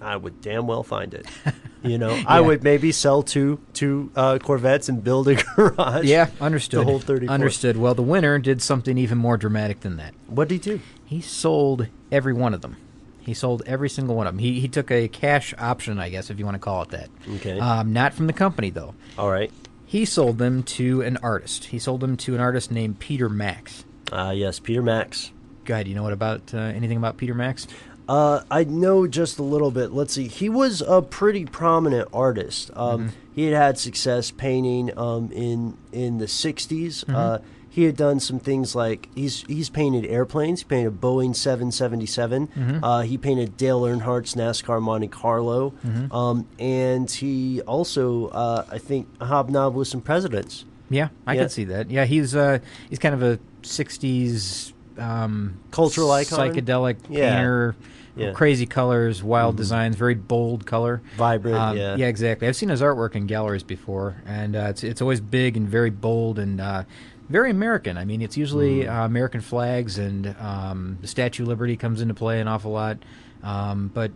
I 0.02 0.16
would 0.16 0.42
damn 0.42 0.68
well 0.68 0.84
find 0.84 1.14
it. 1.14 1.26
You 1.84 1.98
know, 1.98 2.20
I 2.28 2.42
would 2.42 2.64
maybe 2.64 2.92
sell 2.92 3.22
two 3.22 3.60
two 3.74 4.12
uh, 4.16 4.40
Corvettes 4.40 4.90
and 4.90 5.04
build 5.04 5.28
a 5.28 5.36
garage. 5.56 6.06
Yeah, 6.06 6.30
understood. 6.42 6.82
The 6.82 6.84
whole 6.86 7.00
34. 7.00 7.34
Understood. 7.34 7.78
Well, 7.78 7.94
the 7.94 8.02
winner 8.02 8.40
did 8.40 8.62
something 8.62 8.98
even 8.98 9.18
more 9.20 9.38
dramatic 9.38 9.82
than 9.82 9.98
that. 9.98 10.14
What 10.26 10.50
did 10.50 10.56
he 10.66 10.72
do? 10.72 10.80
He 11.06 11.22
sold 11.22 11.88
every 12.12 12.34
one 12.34 12.54
of 12.54 12.62
them. 12.62 12.78
He 13.22 13.34
sold 13.34 13.62
every 13.66 13.90
single 13.90 14.16
one 14.16 14.26
of 14.26 14.34
them. 14.34 14.40
He, 14.40 14.60
he 14.60 14.68
took 14.68 14.90
a 14.90 15.08
cash 15.08 15.54
option, 15.58 16.00
I 16.00 16.10
guess, 16.10 16.30
if 16.30 16.40
you 16.40 16.46
want 16.46 16.56
to 16.56 16.60
call 16.60 16.82
it 16.82 16.90
that. 16.90 17.10
Okay. 17.36 17.60
Um, 17.60 17.94
not 17.94 18.14
from 18.14 18.28
the 18.28 18.34
company, 18.34 18.70
though. 18.70 18.96
All 19.18 19.30
right. 19.30 19.52
He 19.86 20.04
sold 20.04 20.40
them 20.40 20.64
to 20.64 21.02
an 21.02 21.18
artist. 21.18 21.66
He 21.66 21.80
sold 21.80 22.02
them 22.02 22.18
to 22.18 22.36
an 22.36 22.42
artist 22.42 22.72
named 22.72 23.00
Peter 23.00 23.30
Max. 23.30 23.86
Uh, 24.12 24.34
yes, 24.36 24.60
Peter 24.60 24.82
Max. 24.82 25.32
Go 25.66 25.74
ahead. 25.76 25.88
You 25.88 25.96
know 25.96 26.04
what 26.04 26.14
about 26.14 26.54
uh, 26.54 26.58
anything 26.58 26.98
about 26.98 27.18
Peter 27.18 27.34
Max? 27.34 27.68
Uh, 28.10 28.42
I 28.50 28.64
know 28.64 29.06
just 29.08 29.38
a 29.40 29.44
little 29.44 29.72
bit. 29.72 29.92
Let's 29.92 30.14
see. 30.14 30.28
He 30.28 30.48
was 30.50 30.82
a 30.82 31.02
pretty 31.02 31.46
prominent 31.46 32.08
artist. 32.14 32.72
Um, 32.76 33.12
He 33.36 33.44
had 33.46 33.54
had 33.54 33.78
success 33.78 34.32
painting 34.32 34.98
um, 34.98 35.32
in 35.32 35.78
in 35.92 36.18
the 36.18 36.26
'60s. 36.26 37.04
Uh, 37.14 37.40
he 37.70 37.84
had 37.84 37.96
done 37.96 38.20
some 38.20 38.40
things 38.40 38.74
like 38.76 39.08
he's 39.14 39.44
he's 39.48 39.70
painted 39.70 40.06
airplanes. 40.08 40.62
He 40.62 40.66
painted 40.66 40.88
a 40.88 40.96
Boeing 40.96 41.36
777. 41.36 42.80
Uh, 42.82 43.02
he 43.02 43.18
painted 43.18 43.56
Dale 43.58 43.82
Earnhardt's 43.86 44.34
NASCAR 44.34 44.82
Monte 44.82 45.10
Carlo, 45.10 45.74
um, 46.12 46.48
and 46.58 47.12
he 47.12 47.62
also 47.62 48.28
uh, 48.30 48.66
I 48.72 48.80
think 48.80 49.06
hobnobbed 49.22 49.76
with 49.76 49.88
some 49.88 50.02
presidents. 50.02 50.66
Yeah, 50.90 51.10
I 51.28 51.34
Yeah. 51.36 51.42
can 51.42 51.50
see 51.50 51.66
that. 51.66 51.92
Yeah, 51.92 52.06
he's 52.06 52.36
uh, 52.36 52.58
he's 52.90 52.98
kind 52.98 53.14
of 53.14 53.22
a 53.22 53.38
'60s 53.62 54.74
um, 55.00 55.58
Cultural 55.72 56.12
icon? 56.12 56.40
psychedelic 56.40 56.98
Yeah. 57.10 57.36
painter. 57.36 57.76
Yeah. 58.16 58.32
Crazy 58.32 58.66
colors, 58.66 59.22
wild 59.22 59.58
designs, 59.58 59.96
very 59.96 60.16
bold 60.16 60.66
color, 60.66 61.04
Vibrant, 61.18 61.56
Um, 61.56 61.78
yeah. 61.78 61.96
yeah, 61.98 62.08
exactly. 62.08 62.48
I've 62.48 62.56
seen 62.56 62.70
his 62.70 62.82
artwork 62.82 63.14
in 63.16 63.28
galleries 63.28 63.62
before, 63.62 64.16
and 64.26 64.56
uh, 64.56 64.68
it's 64.72 64.84
it's 64.84 65.04
always 65.04 65.22
big 65.22 65.56
and 65.56 65.70
very 65.70 65.92
bold 65.92 66.40
and 66.40 66.60
uh, 66.60 66.84
very 67.30 67.52
American. 67.52 67.96
I 67.96 68.06
mean, 68.06 68.24
it's 68.24 68.36
usually 68.36 68.86
Mm. 68.86 68.90
uh, 68.90 69.06
American 69.06 69.42
flags 69.42 70.00
and 70.00 70.36
um, 70.40 70.98
the 71.00 71.06
Statue 71.08 71.44
of 71.44 71.50
Liberty 71.50 71.78
comes 71.78 72.02
into 72.02 72.16
play 72.16 72.42
an 72.42 72.48
awful 72.48 72.72
lot, 72.72 72.98
um, 73.44 73.92
but 73.94 74.10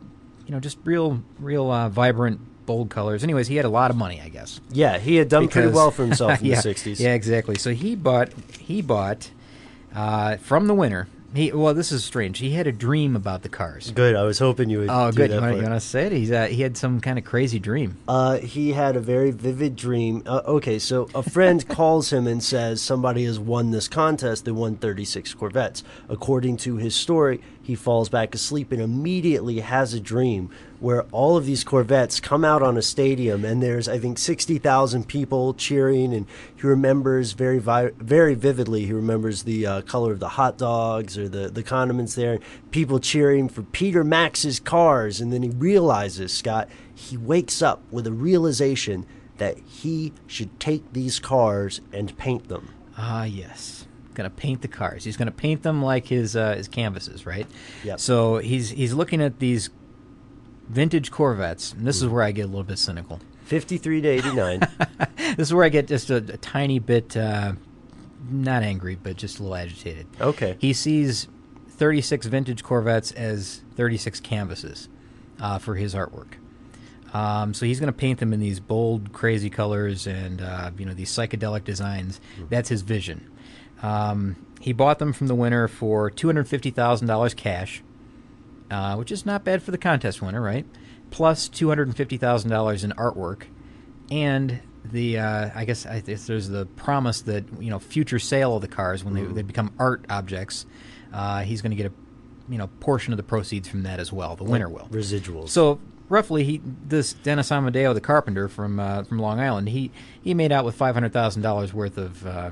you 0.48 0.52
know, 0.52 0.60
just 0.60 0.80
real, 0.84 1.22
real 1.40 1.70
uh, 1.70 1.88
vibrant, 1.88 2.40
bold 2.66 2.90
colors. 2.90 3.24
Anyways, 3.24 3.50
he 3.50 3.56
had 3.58 3.66
a 3.66 3.70
lot 3.70 3.92
of 3.92 3.98
money, 3.98 4.20
I 4.20 4.30
guess. 4.30 4.60
Yeah, 4.72 4.98
he 4.98 5.18
had 5.18 5.30
done 5.30 5.48
pretty 5.48 5.68
well 5.72 5.92
for 5.92 6.02
himself 6.04 6.40
in 6.42 6.48
yeah, 6.48 6.60
the 6.60 6.70
'60s. 6.74 7.00
Yeah, 7.00 7.14
exactly. 7.14 7.54
So 7.56 7.72
he 7.72 7.94
bought 7.96 8.30
he 8.60 8.82
bought 8.82 9.30
uh, 9.96 10.38
from 10.38 10.68
the 10.68 10.74
winner. 10.74 11.08
He 11.34 11.52
well, 11.54 11.74
this 11.74 11.94
is 11.94 12.04
strange. 12.04 12.40
He 12.40 12.52
had 12.52 12.68
a 12.68 12.74
dream 12.74 13.16
about 13.16 13.42
the 13.42 13.48
cars. 13.48 13.92
Good. 13.92 14.18
I 14.18 14.24
was 14.24 14.38
hoping 14.40 14.70
you 14.70 14.80
would. 14.80 14.90
Oh, 14.90 15.14
good. 15.14 15.32
You 15.32 15.40
want, 15.40 15.56
you 15.56 15.64
want 15.64 15.76
to 15.76 15.80
say 15.80 16.08
it? 16.08 16.12
He's 16.12 16.30
uh, 16.30 16.48
he 16.48 16.62
had 16.62 16.76
some 16.76 17.00
kind 17.00 17.18
of 17.18 17.24
crazy 17.24 17.58
dream. 17.58 17.98
Uh, 18.06 18.40
he 18.40 18.74
had 18.74 18.98
a 18.98 19.00
very 19.00 19.32
vivid 19.32 19.78
dream. 19.78 20.24
Uh, 20.26 20.42
okay, 20.46 20.78
so 20.78 21.08
a 21.16 21.24
friend 21.24 21.66
calls 21.70 22.12
him 22.12 22.28
and 22.28 22.44
says 22.44 22.82
somebody 22.82 23.24
has 23.24 23.40
won 23.40 23.72
this 23.72 23.88
contest. 23.88 24.44
They 24.44 24.52
won 24.52 24.76
36 24.76 25.34
Corvettes. 25.36 25.86
According 26.10 26.58
to 26.58 26.76
his 26.76 26.96
story, 26.96 27.40
he 27.64 27.76
falls 27.76 28.10
back 28.10 28.34
asleep 28.34 28.72
and 28.72 28.82
immediately 28.82 29.60
has 29.60 29.94
a 29.94 30.00
dream 30.00 30.50
where 30.80 31.04
all 31.12 31.38
of 31.38 31.46
these 31.46 31.64
Corvettes 31.64 32.20
come 32.20 32.44
out 32.44 32.64
on 32.64 32.76
a 32.76 32.82
stadium 32.82 33.46
and 33.46 33.62
there's, 33.62 33.88
I 33.88 34.00
think, 34.00 34.18
60,000 34.18 35.08
people 35.08 35.54
cheering. 35.54 36.14
And 36.14 36.26
he 36.56 36.66
remembers 36.66 37.34
very, 37.34 37.60
vi- 37.60 37.92
very 37.98 38.34
vividly, 38.34 38.86
he 38.88 38.94
remembers 38.94 39.44
the 39.44 39.66
uh, 39.66 39.82
color 39.82 40.12
of 40.12 40.20
the 40.20 40.30
hot 40.30 40.58
dogs 40.58 41.18
or 41.18 41.30
the, 41.30 41.50
the 41.50 41.64
condiments 41.64 42.16
there. 42.16 42.40
People 42.72 43.00
cheering 43.00 43.48
for 43.48 43.62
Peter 43.62 44.04
Max's 44.04 44.60
cars. 44.60 45.22
And 45.22 45.32
then 45.32 45.44
he 45.44 45.50
realizes, 45.50 46.34
Scott, 46.34 46.68
he 46.94 47.16
wakes 47.16 47.62
up 47.62 47.84
with 47.92 48.08
a 48.08 48.12
realization 48.12 49.06
that 49.38 49.58
he 49.60 50.14
should 50.26 50.60
take 50.60 50.94
these 50.94 51.20
cars 51.20 51.82
and 51.94 52.18
paint 52.18 52.48
them. 52.48 52.74
Ah, 52.98 53.24
yes. 53.24 53.88
Gonna 54.14 54.30
paint 54.30 54.62
the 54.62 54.68
cars. 54.68 55.04
He's 55.04 55.18
gonna 55.18 55.32
paint 55.32 55.64
them 55.64 55.82
like 55.82 56.08
his 56.08 56.36
uh, 56.36 56.56
his 56.56 56.68
canvases, 56.68 57.26
right? 57.26 57.48
Yeah. 57.84 57.96
So 57.96 58.38
he's 58.38 58.70
he's 58.70 58.94
looking 58.94 59.22
at 59.22 59.40
these 59.40 59.70
vintage 60.70 61.12
Corvettes, 61.12 61.74
and 61.74 61.86
this 61.86 62.00
Hmm. 62.00 62.06
is 62.06 62.12
where 62.12 62.24
I 62.24 62.32
get 62.32 62.44
a 62.44 62.48
little 62.48 62.64
bit 62.64 62.80
cynical. 62.80 63.20
53 63.46 64.02
to 64.02 64.08
89. 64.08 64.62
This 65.38 65.48
is 65.48 65.54
where 65.54 65.64
I 65.64 65.70
get 65.70 65.88
just 65.88 66.10
a, 66.10 66.18
a 66.18 66.38
tiny 66.38 66.80
bit 66.80 67.16
uh, 67.16 67.54
not 68.30 68.64
angry, 68.64 68.96
but 69.02 69.16
just 69.16 69.40
a 69.40 69.44
little 69.44 69.56
agitated. 69.56 70.06
Okay. 70.20 70.58
He 70.60 70.74
sees 70.74 71.30
36 71.70 72.26
vintage 72.28 72.64
Corvettes 72.64 73.12
as 73.14 73.62
36 73.76 74.20
canvases 74.20 74.90
uh, 75.40 75.58
for 75.58 75.76
his 75.76 75.96
artwork. 75.96 76.34
Um, 77.14 77.54
so 77.54 77.66
he's 77.66 77.80
going 77.80 77.88
to 77.88 77.98
paint 77.98 78.20
them 78.20 78.34
in 78.34 78.42
these 78.42 78.60
bold, 78.60 79.14
crazy 79.14 79.50
colors 79.50 80.06
and 80.06 80.42
uh, 80.42 80.72
you 80.78 80.86
know 80.86 80.94
these 80.94 81.10
psychedelic 81.12 81.64
designs. 81.64 82.20
That's 82.50 82.68
his 82.70 82.82
vision. 82.82 83.30
Um, 83.82 84.36
he 84.60 84.74
bought 84.74 85.00
them 85.00 85.14
from 85.14 85.28
the 85.28 85.36
winner 85.36 85.68
for 85.68 86.10
two 86.10 86.28
hundred 86.28 86.48
fifty 86.48 86.70
thousand 86.70 87.08
dollars 87.08 87.34
cash, 87.34 87.84
uh, 88.70 88.96
which 88.96 89.12
is 89.12 89.26
not 89.26 89.44
bad 89.44 89.64
for 89.64 89.72
the 89.72 89.78
contest 89.78 90.22
winner, 90.22 90.42
right? 90.42 90.66
Plus 91.10 91.50
two 91.50 91.70
hundred 91.70 91.96
fifty 91.96 92.18
thousand 92.18 92.52
dollars 92.52 92.84
in 92.84 92.92
artwork, 92.92 93.44
and 94.12 94.62
the 94.86 95.18
uh, 95.18 95.50
I 95.56 95.66
guess 95.66 95.86
I, 95.86 96.02
there's 96.02 96.48
the 96.48 96.66
promise 96.76 97.22
that 97.22 97.46
you 97.60 97.70
know 97.70 97.80
future 97.80 98.20
sale 98.20 98.56
of 98.56 98.62
the 98.62 98.68
cars 98.68 99.04
when 99.04 99.14
they, 99.14 99.24
they 99.24 99.42
become 99.42 99.74
art 99.80 100.06
objects, 100.10 100.66
uh, 101.12 101.42
he's 101.42 101.62
going 101.62 101.72
to 101.72 101.76
get 101.76 101.88
a 101.88 101.94
you 102.52 102.58
know 102.58 102.68
portion 102.80 103.14
of 103.14 103.18
the 103.18 103.24
proceeds 103.24 103.68
from 103.68 103.84
that 103.84 104.00
as 104.00 104.14
well. 104.14 104.36
The 104.36 104.44
winner 104.44 104.70
will 104.70 104.88
Residuals. 104.92 105.50
so 105.50 105.80
roughly, 106.08 106.44
he 106.44 106.62
this 106.86 107.14
Dennis 107.14 107.50
Amodeo, 107.50 107.94
the 107.94 108.02
carpenter 108.02 108.48
from 108.48 108.80
uh, 108.80 109.04
from 109.04 109.20
Long 109.20 109.40
Island, 109.40 109.70
he 109.70 109.92
he 110.22 110.34
made 110.34 110.52
out 110.52 110.66
with 110.66 110.76
five 110.76 110.94
hundred 110.94 111.14
thousand 111.14 111.42
dollars 111.42 111.74
worth 111.74 111.98
of 111.98 112.26
uh, 112.28 112.52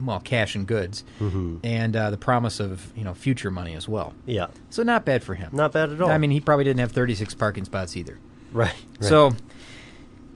well 0.00 0.20
cash 0.20 0.54
and 0.54 0.66
goods, 0.66 1.04
and 1.20 1.96
uh, 1.96 2.10
the 2.10 2.16
promise 2.16 2.60
of 2.60 2.92
you 2.96 3.04
know 3.04 3.14
future 3.14 3.50
money 3.50 3.74
as 3.74 3.88
well. 3.88 4.14
yeah. 4.26 4.46
So 4.70 4.82
not 4.82 5.04
bad 5.04 5.22
for 5.22 5.34
him. 5.34 5.50
Not 5.52 5.72
bad 5.72 5.90
at 5.90 6.00
all. 6.00 6.10
I 6.10 6.18
mean, 6.18 6.30
he 6.30 6.40
probably 6.40 6.64
didn't 6.64 6.80
have 6.80 6.92
thirty 6.92 7.14
six 7.14 7.34
parking 7.34 7.64
spots 7.64 7.96
either. 7.96 8.18
Right. 8.52 8.72
right. 9.00 9.08
So 9.08 9.34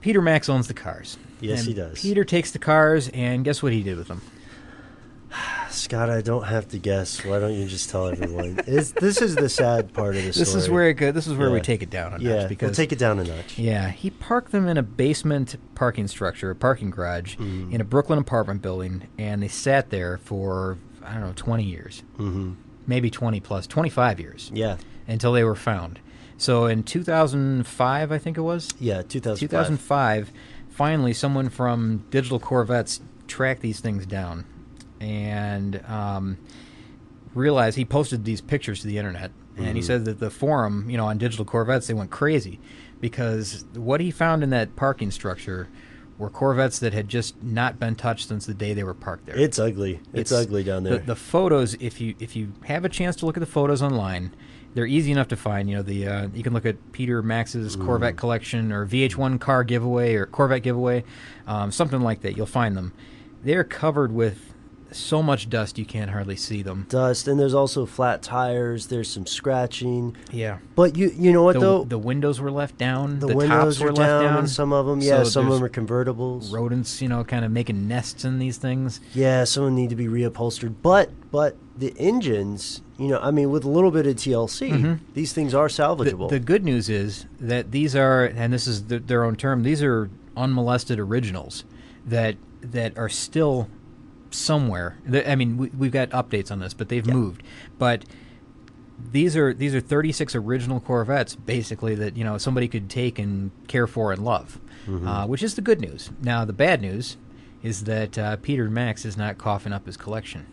Peter 0.01 0.21
Max 0.21 0.49
owns 0.49 0.67
the 0.67 0.73
cars. 0.73 1.17
Yes, 1.41 1.65
he 1.65 1.73
does. 1.73 2.01
Peter 2.01 2.23
takes 2.25 2.51
the 2.51 2.59
cars, 2.59 3.09
and 3.09 3.45
guess 3.45 3.63
what 3.63 3.71
he 3.71 3.81
did 3.83 3.97
with 3.97 4.07
them? 4.07 4.21
Scott, 5.79 6.09
I 6.09 6.21
don't 6.21 6.43
have 6.43 6.67
to 6.69 6.77
guess. 6.77 7.23
Why 7.25 7.39
don't 7.39 7.53
you 7.53 7.65
just 7.67 7.89
tell 7.89 8.07
everyone? 8.07 8.59
it's, 8.67 8.91
this 8.91 9.21
is 9.21 9.35
the 9.35 9.49
sad 9.49 9.93
part 9.93 10.15
of 10.15 10.23
the 10.23 10.33
story. 10.33 10.45
This 10.45 10.55
is 10.55 10.69
where 10.69 10.89
it 10.89 10.93
go, 10.95 11.11
this 11.11 11.27
is 11.27 11.35
where 11.35 11.49
we 11.51 11.61
take 11.61 11.81
it 11.81 11.89
down 11.89 12.07
a 12.13 12.17
notch 12.17 12.21
Yeah, 12.21 12.47
because 12.47 12.67
we'll 12.69 12.75
take 12.75 12.91
it 12.91 12.99
down 12.99 13.19
a 13.19 13.23
notch. 13.23 13.57
Yeah, 13.57 13.89
he 13.89 14.09
parked 14.09 14.51
them 14.51 14.67
in 14.67 14.77
a 14.77 14.83
basement 14.83 15.55
parking 15.75 16.07
structure, 16.07 16.51
a 16.51 16.55
parking 16.55 16.89
garage, 16.89 17.35
Mm-hmm. 17.37 17.73
in 17.73 17.81
a 17.81 17.83
Brooklyn 17.83 18.19
apartment 18.19 18.61
building, 18.61 19.07
and 19.17 19.41
they 19.43 19.47
sat 19.47 19.89
there 19.89 20.17
for 20.17 20.77
I 21.03 21.13
don't 21.13 21.21
know, 21.21 21.33
twenty 21.35 21.63
years, 21.63 22.03
mm-hmm. 22.17 22.53
maybe 22.85 23.09
twenty 23.09 23.39
plus, 23.39 23.65
twenty-five 23.67 24.19
years, 24.19 24.51
Yeah. 24.53 24.77
until 25.07 25.31
they 25.33 25.43
were 25.43 25.55
found. 25.55 25.99
So 26.37 26.65
in 26.65 26.83
two 26.83 27.03
thousand 27.03 27.65
five, 27.67 28.11
I 28.11 28.17
think 28.17 28.37
it 28.37 28.41
was 28.41 28.69
Yeah. 28.79 29.01
2005. 29.01 29.39
two 29.39 29.47
thousand 29.47 29.77
five, 29.77 30.31
finally 30.69 31.13
someone 31.13 31.49
from 31.49 32.03
Digital 32.09 32.39
Corvettes 32.39 33.01
tracked 33.27 33.61
these 33.61 33.79
things 33.79 34.05
down, 34.05 34.45
and 34.99 35.83
um, 35.87 36.37
realized 37.33 37.77
he 37.77 37.85
posted 37.85 38.25
these 38.25 38.41
pictures 38.41 38.81
to 38.81 38.87
the 38.87 38.97
internet, 38.97 39.31
and 39.55 39.65
Mm-hmm. 39.67 39.75
he 39.75 39.81
said 39.81 40.05
that 40.05 40.19
the 40.19 40.29
forum, 40.29 40.89
you 40.89 40.97
know, 40.97 41.05
on 41.07 41.17
Digital 41.17 41.45
Corvettes, 41.45 41.87
they 41.87 41.93
went 41.93 42.11
crazy 42.11 42.59
because 43.01 43.65
what 43.73 43.99
he 44.01 44.11
found 44.11 44.41
in 44.43 44.49
that 44.51 44.75
parking 44.75 45.11
structure 45.11 45.67
were 46.17 46.29
Corvettes 46.29 46.79
that 46.79 46.93
had 46.93 47.07
just 47.07 47.41
not 47.43 47.79
been 47.79 47.95
touched 47.95 48.27
since 48.27 48.45
the 48.45 48.53
day 48.53 48.73
they 48.73 48.83
were 48.83 48.93
parked 48.93 49.25
there. 49.25 49.37
It's 49.37 49.57
ugly. 49.59 50.01
It's, 50.13 50.31
ugly 50.33 50.63
down 50.63 50.83
there. 50.83 50.97
The, 50.99 51.05
the 51.07 51.15
photos, 51.15 51.75
if 51.75 52.01
you 52.01 52.15
if 52.19 52.35
you 52.35 52.51
have 52.65 52.83
a 52.85 52.89
chance 52.89 53.15
to 53.17 53.25
look 53.25 53.37
at 53.37 53.39
the 53.39 53.45
photos 53.45 53.81
online, 53.81 54.33
they're 54.73 54.85
easy 54.85 55.11
enough 55.13 55.29
to 55.29 55.37
find. 55.37 55.69
You 55.69 55.77
know, 55.77 55.81
the 55.81 56.07
uh, 56.07 56.27
you 56.33 56.43
can 56.43 56.53
look 56.53 56.65
at 56.65 56.91
Peter 56.91 57.21
Max's 57.21 57.77
Mm. 57.77 57.85
Corvette 57.85 58.17
collection 58.17 58.71
or 58.73 58.85
VH1 58.85 59.39
car 59.39 59.63
giveaway 59.63 60.15
or 60.15 60.25
Corvette 60.25 60.63
giveaway, 60.63 61.03
um, 61.47 61.71
something 61.71 62.01
like 62.01 62.19
that. 62.21 62.35
You'll 62.35 62.45
find 62.45 62.75
them. 62.75 62.91
They're 63.43 63.63
covered 63.63 64.11
with 64.11 64.53
so 64.91 65.21
much 65.21 65.49
dust 65.49 65.77
you 65.77 65.85
can't 65.85 66.09
hardly 66.11 66.35
see 66.35 66.61
them. 66.61 66.85
Dust, 66.89 67.27
and 67.27 67.39
there's 67.39 67.53
also 67.53 67.85
flat 67.85 68.21
tires. 68.21 68.87
There's 68.87 69.09
some 69.09 69.25
scratching. 69.25 70.15
Yeah. 70.31 70.59
But 70.75 70.97
you 70.97 71.11
you 71.15 71.31
know 71.31 71.43
what 71.43 71.53
The, 71.53 71.59
though? 71.59 71.83
the 71.83 71.97
windows 71.97 72.39
were 72.39 72.51
left 72.51 72.77
down. 72.77 73.19
The, 73.19 73.27
The, 73.27 73.35
windows 73.35 73.77
tops 73.77 73.83
were 73.83 73.91
down, 73.91 74.23
down. 74.23 74.47
some 74.47 74.73
of 74.73 74.85
them, 74.85 75.01
yeah, 75.01 75.23
So 75.23 75.29
some 75.29 75.47
of 75.47 75.53
them 75.53 75.63
are 75.63 75.69
convertibles. 75.69 76.51
rodents, 76.51 77.01
you 77.01 77.07
know, 77.07 77.23
kind 77.23 77.45
of 77.45 77.51
making 77.51 77.87
nests 77.87 78.25
in 78.25 78.39
these 78.39 78.57
things. 78.57 78.99
Yeah, 79.13 79.43
some 79.43 79.63
of 79.63 79.67
them 79.67 79.75
need 79.75 79.89
to 79.89 79.95
be 79.95 80.07
reupholstered. 80.07 80.75
But 80.81 81.11
but 81.31 81.57
the 81.77 81.93
engines, 81.97 82.81
you 82.97 83.07
know, 83.07 83.19
I 83.19 83.31
mean, 83.31 83.51
with 83.51 83.63
a 83.63 83.69
little 83.69 83.91
bit 83.91 84.05
of 84.07 84.15
TLC, 84.15 84.71
mm-hmm. 84.71 84.93
these 85.13 85.33
things 85.33 85.53
are 85.53 85.67
salvageable. 85.67 86.29
the 86.29 86.39
good 86.39 86.63
news 86.63 86.89
is 86.89 87.25
that 87.39 87.71
these 87.71 87.95
are, 87.95 88.25
and 88.25 88.51
this 88.51 88.67
is 88.67 88.81
th 88.83 89.03
their 89.07 89.23
own 89.23 89.35
term, 89.35 89.63
these 89.63 89.81
are 89.83 90.09
unmolested 90.35 90.99
originals 90.99 91.63
that 92.05 92.35
that 92.61 92.97
are 92.97 93.09
still 93.09 93.69
somewhere. 94.31 94.97
I 95.25 95.35
mean, 95.35 95.57
we, 95.57 95.69
we've 95.69 95.91
got 95.91 96.09
updates 96.09 96.51
on 96.51 96.59
this, 96.59 96.73
but 96.73 96.89
they've 96.89 97.05
moved. 97.05 97.43
But 97.77 98.05
these 99.11 99.35
are 99.37 99.53
these 99.53 99.73
are 99.75 99.81
36 99.81 100.35
original 100.35 100.79
Corvettes, 100.79 101.35
basically 101.35 101.95
that 101.95 102.17
you 102.17 102.23
know 102.23 102.37
somebody 102.37 102.67
could 102.67 102.89
take 102.89 103.19
and 103.19 103.51
care 103.67 103.87
for 103.87 104.11
and 104.11 104.23
love, 104.23 104.59
uh, 104.87 105.25
which 105.25 105.43
is 105.43 105.55
the 105.55 105.61
good 105.61 105.81
news. 105.81 106.11
Now 106.21 106.45
the 106.45 106.53
bad 106.53 106.81
news 106.81 107.17
is 107.63 107.85
that 107.85 108.17
uh, 108.17 108.35
Peter 108.37 108.69
Max 108.69 109.05
is 109.05 109.17
not 109.17 109.37
coughing 109.37 109.73
up 109.73 109.85
his 109.85 109.97
collection. 109.97 110.45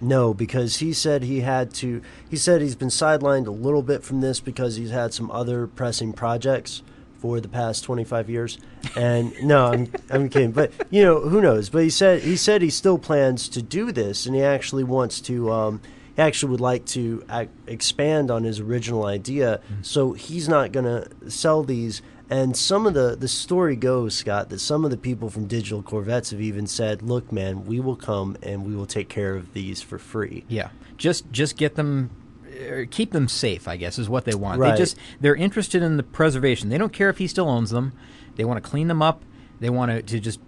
No, 0.00 0.34
because 0.34 0.78
he 0.78 0.92
said 0.92 1.22
he 1.22 1.40
had 1.40 1.72
to. 1.74 2.02
He 2.28 2.36
said 2.36 2.60
he's 2.60 2.74
been 2.74 2.88
sidelined 2.88 3.46
a 3.46 3.52
little 3.52 3.82
bit 3.82 4.02
from 4.02 4.20
this 4.20 4.40
because 4.40 4.76
he's 4.76 4.90
had 4.90 5.14
some 5.14 5.30
other 5.30 5.66
pressing 5.66 6.12
projects 6.12 6.82
for 7.22 7.40
the 7.40 7.48
past 7.48 7.84
25 7.84 8.28
years. 8.28 8.58
And 8.96 9.32
no, 9.42 9.66
I'm 9.72 9.92
I'm 10.10 10.28
kidding. 10.28 10.50
But 10.50 10.72
you 10.90 11.04
know, 11.04 11.20
who 11.20 11.40
knows? 11.40 11.70
But 11.70 11.84
he 11.84 11.90
said 11.90 12.22
he 12.22 12.36
said 12.36 12.60
he 12.60 12.68
still 12.68 12.98
plans 12.98 13.48
to 13.50 13.62
do 13.62 13.92
this, 13.92 14.26
and 14.26 14.34
he 14.34 14.42
actually 14.42 14.84
wants 14.84 15.20
to. 15.22 15.50
Um, 15.50 15.80
he 16.16 16.20
actually 16.20 16.50
would 16.50 16.60
like 16.60 16.84
to 16.86 17.24
ac- 17.30 17.48
expand 17.66 18.30
on 18.30 18.44
his 18.44 18.60
original 18.60 19.06
idea. 19.06 19.60
So 19.80 20.12
he's 20.12 20.46
not 20.46 20.70
going 20.70 20.84
to 20.84 21.30
sell 21.30 21.62
these. 21.62 22.02
And 22.28 22.54
some 22.56 22.86
of 22.86 22.92
the 22.94 23.16
the 23.16 23.28
story 23.28 23.76
goes, 23.76 24.14
Scott, 24.16 24.50
that 24.50 24.58
some 24.58 24.84
of 24.84 24.90
the 24.90 24.96
people 24.98 25.30
from 25.30 25.46
Digital 25.46 25.80
Corvettes 25.82 26.30
have 26.30 26.40
even 26.40 26.66
said, 26.66 27.02
"Look, 27.02 27.30
man, 27.30 27.64
we 27.66 27.78
will 27.80 27.96
come 27.96 28.36
and 28.42 28.66
we 28.66 28.74
will 28.74 28.86
take 28.86 29.08
care 29.08 29.36
of 29.36 29.52
these 29.54 29.80
for 29.80 29.98
free." 29.98 30.44
Yeah, 30.48 30.70
just 30.96 31.30
just 31.30 31.56
get 31.56 31.76
them, 31.76 32.10
keep 32.90 33.12
them 33.12 33.28
safe. 33.28 33.68
I 33.68 33.76
guess 33.76 33.98
is 33.98 34.08
what 34.08 34.24
they 34.24 34.34
want. 34.34 34.60
Right. 34.60 34.72
They 34.72 34.76
just 34.78 34.96
they're 35.20 35.36
interested 35.36 35.82
in 35.82 35.96
the 35.96 36.02
preservation. 36.02 36.68
They 36.68 36.78
don't 36.78 36.92
care 36.92 37.10
if 37.10 37.18
he 37.18 37.26
still 37.26 37.48
owns 37.48 37.70
them. 37.70 37.92
They 38.36 38.44
want 38.44 38.62
to 38.62 38.68
clean 38.68 38.88
them 38.88 39.02
up. 39.02 39.22
They 39.60 39.70
want 39.70 39.90
to, 39.90 40.02
to 40.02 40.20
just 40.20 40.40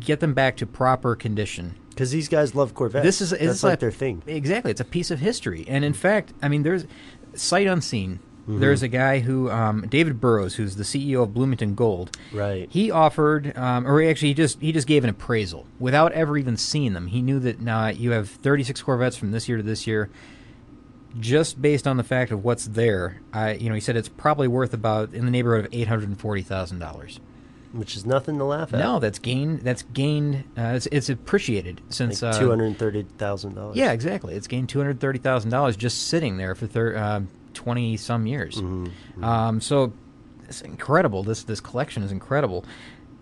get 0.00 0.20
them 0.20 0.34
back 0.34 0.56
to 0.58 0.66
proper 0.66 1.14
condition. 1.14 1.74
Because 1.90 2.10
these 2.12 2.28
guys 2.28 2.54
love 2.54 2.74
Corvettes. 2.74 3.04
This 3.04 3.20
is 3.20 3.30
that's 3.30 3.42
it's 3.42 3.62
like 3.62 3.74
a- 3.74 3.80
their 3.80 3.90
thing. 3.90 4.22
Exactly, 4.26 4.70
it's 4.70 4.80
a 4.80 4.84
piece 4.84 5.10
of 5.10 5.18
history. 5.18 5.64
And 5.68 5.84
in 5.84 5.92
fact, 5.92 6.32
I 6.40 6.48
mean, 6.48 6.62
there's 6.62 6.86
sight 7.34 7.66
unseen. 7.66 8.20
There's 8.50 8.82
a 8.82 8.88
guy 8.88 9.18
who, 9.18 9.50
um, 9.50 9.84
David 9.90 10.22
Burroughs, 10.22 10.54
who's 10.54 10.76
the 10.76 10.82
CEO 10.82 11.22
of 11.22 11.34
Bloomington 11.34 11.74
Gold. 11.74 12.16
Right. 12.32 12.66
He 12.70 12.90
offered, 12.90 13.54
um, 13.58 13.86
or 13.86 14.02
actually, 14.02 14.28
he 14.28 14.34
just 14.34 14.58
he 14.62 14.72
just 14.72 14.86
gave 14.86 15.04
an 15.04 15.10
appraisal 15.10 15.66
without 15.78 16.12
ever 16.12 16.38
even 16.38 16.56
seeing 16.56 16.94
them. 16.94 17.08
He 17.08 17.20
knew 17.20 17.38
that 17.40 17.60
now 17.60 17.88
you 17.88 18.12
have 18.12 18.30
36 18.30 18.80
Corvettes 18.80 19.18
from 19.18 19.32
this 19.32 19.50
year 19.50 19.58
to 19.58 19.62
this 19.62 19.86
year. 19.86 20.08
Just 21.20 21.60
based 21.60 21.86
on 21.86 21.96
the 21.96 22.04
fact 22.04 22.30
of 22.32 22.44
what's 22.44 22.66
there, 22.66 23.20
I, 23.32 23.52
you 23.54 23.68
know, 23.68 23.74
he 23.74 23.80
said 23.80 23.96
it's 23.96 24.08
probably 24.08 24.48
worth 24.48 24.72
about 24.74 25.12
in 25.14 25.24
the 25.24 25.30
neighborhood 25.30 25.66
of 25.66 25.74
eight 25.74 25.88
hundred 25.88 26.08
and 26.08 26.18
forty 26.20 26.42
thousand 26.42 26.78
dollars. 26.78 27.18
which 27.72 27.96
is 27.96 28.06
nothing 28.06 28.38
to 28.38 28.44
laugh 28.44 28.72
at. 28.72 28.78
No, 28.80 28.98
that's 28.98 29.18
gained. 29.18 29.60
That's 29.60 29.82
gained. 29.82 30.44
Uh, 30.56 30.72
it's, 30.76 30.86
it's 30.86 31.08
appreciated 31.08 31.80
since 31.88 32.22
like 32.22 32.34
uh, 32.34 32.38
two 32.38 32.48
hundred 32.50 32.78
thirty 32.78 33.02
thousand 33.18 33.54
dollars. 33.54 33.76
yeah, 33.76 33.92
exactly. 33.92 34.34
It's 34.34 34.46
gained 34.46 34.68
two 34.68 34.78
hundred 34.78 35.00
thirty 35.00 35.18
thousand 35.18 35.50
dollars 35.50 35.76
just 35.76 36.06
sitting 36.08 36.36
there 36.36 36.54
for 36.54 36.66
thir- 36.66 37.26
twenty 37.54 37.96
some 37.96 38.26
years. 38.26 38.56
Mm-hmm, 38.56 39.24
Um, 39.24 39.60
so 39.60 39.92
it's 40.44 40.60
incredible. 40.62 41.22
This 41.24 41.42
this 41.42 41.60
collection 41.60 42.02
is 42.02 42.12
incredible. 42.12 42.64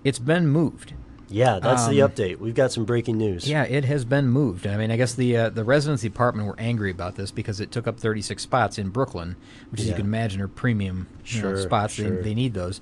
It's 0.04 0.18
been 0.18 0.46
moved. 0.48 0.92
Yeah. 1.28 1.58
That's 1.60 1.86
the 1.88 2.02
Um, 2.02 2.10
update. 2.10 2.38
We've 2.38 2.54
got 2.54 2.72
some 2.72 2.84
breaking 2.84 3.18
news. 3.18 3.48
Yeah, 3.48 3.64
it 3.64 3.84
has 3.84 4.04
been 4.04 4.28
moved. 4.28 4.66
I 4.66 4.76
mean, 4.76 4.90
I 4.90 4.96
guess 4.96 5.14
the 5.14 5.36
uh, 5.36 5.48
the 5.50 5.64
residents 5.64 6.00
of 6.04 6.12
the 6.12 6.14
apartment 6.16 6.48
were 6.48 6.58
angry 6.58 6.90
about 6.90 7.16
this 7.16 7.30
because 7.30 7.60
it 7.60 7.70
took 7.70 7.86
up 7.86 7.98
thirty 7.98 8.22
six 8.22 8.42
spots 8.42 8.78
in 8.78 8.90
Brooklyn, 8.90 9.36
which, 9.70 9.80
as 9.80 9.88
you 9.88 9.94
can 9.94 10.06
imagine, 10.06 10.40
are 10.40 10.48
premium 10.48 11.06
you 11.26 11.42
know, 11.42 11.56
spots. 11.56 11.94
sure. 11.94 12.10
They, 12.16 12.22
they 12.30 12.34
need 12.34 12.54
those. 12.54 12.80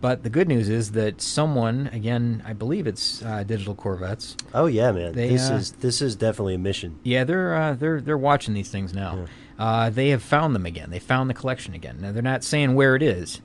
But 0.00 0.22
the 0.22 0.28
good 0.28 0.48
news 0.48 0.68
is 0.68 0.92
that 0.92 1.22
someone, 1.22 1.88
again, 1.90 2.42
I 2.44 2.52
believe 2.52 2.86
it's 2.86 3.22
uh, 3.22 3.42
Digital 3.42 3.74
Corvettes, 3.74 4.36
Oh 4.52 4.66
yeah, 4.66 4.92
man. 4.92 5.12
They, 5.14 5.28
this 5.30 5.50
uh, 5.50 5.54
is 5.54 5.72
this 5.72 6.02
is 6.02 6.14
definitely 6.14 6.54
a 6.54 6.58
mission. 6.58 6.98
Yeah, 7.04 7.24
they're 7.24 7.54
uh, 7.54 7.72
they're 7.74 8.00
they're 8.02 8.18
watching 8.18 8.52
these 8.52 8.68
things 8.68 8.92
now. 8.92 9.24
Uh, 9.58 9.88
they 9.88 10.08
have 10.10 10.22
found 10.22 10.54
them 10.54 10.66
again. 10.66 10.90
They 10.90 10.98
found 10.98 11.30
the 11.30 11.34
collection 11.34 11.72
again. 11.74 11.98
Now 12.00 12.12
they're 12.12 12.22
not 12.22 12.44
saying 12.44 12.74
where 12.74 12.96
it 12.96 13.02
is, 13.02 13.40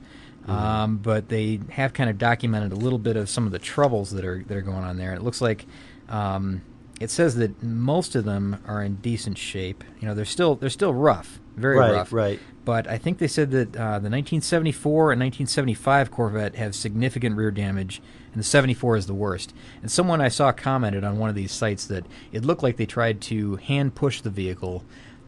um, 0.46 0.96
but 0.98 1.28
they 1.28 1.60
have 1.70 1.92
kind 1.92 2.10
of 2.10 2.18
documented 2.18 2.72
a 2.72 2.76
little 2.76 2.98
bit 2.98 3.16
of 3.16 3.28
some 3.28 3.46
of 3.46 3.52
the 3.52 3.58
troubles 3.58 4.10
that 4.12 4.24
are 4.24 4.42
that 4.46 4.56
are 4.56 4.62
going 4.62 4.84
on 4.84 4.96
there. 4.96 5.12
It 5.14 5.22
looks 5.22 5.40
like 5.40 5.66
um, 6.08 6.62
it 7.00 7.10
says 7.10 7.36
that 7.36 7.62
most 7.62 8.14
of 8.14 8.24
them 8.24 8.62
are 8.66 8.82
in 8.82 8.96
decent 8.96 9.38
shape. 9.38 9.84
You 10.00 10.08
know, 10.08 10.14
they're 10.14 10.24
still 10.24 10.56
they're 10.56 10.70
still 10.70 10.94
rough, 10.94 11.40
very 11.56 11.76
Right, 11.78 11.92
rough. 11.92 12.12
right. 12.12 12.40
But 12.62 12.86
I 12.86 12.98
think 12.98 13.18
they 13.18 13.26
said 13.26 13.50
that 13.52 13.68
uh, 13.74 13.98
the 13.98 14.10
1974 14.10 15.12
and 15.12 15.20
1975 15.20 16.10
Corvette 16.10 16.56
have 16.56 16.74
significant 16.74 17.36
rear 17.36 17.50
damage, 17.50 18.02
and 18.32 18.38
the 18.38 18.44
74 18.44 18.96
is 18.98 19.06
the 19.06 19.14
worst. 19.14 19.54
And 19.80 19.90
someone 19.90 20.20
I 20.20 20.28
saw 20.28 20.52
commented 20.52 21.02
on 21.02 21.18
one 21.18 21.30
of 21.30 21.34
these 21.34 21.52
sites 21.52 21.86
that 21.86 22.04
it 22.32 22.44
looked 22.44 22.62
like 22.62 22.76
they 22.76 22.86
tried 22.86 23.22
to 23.22 23.56
hand 23.56 23.94
push 23.94 24.20
the 24.20 24.30
vehicle, 24.30 24.84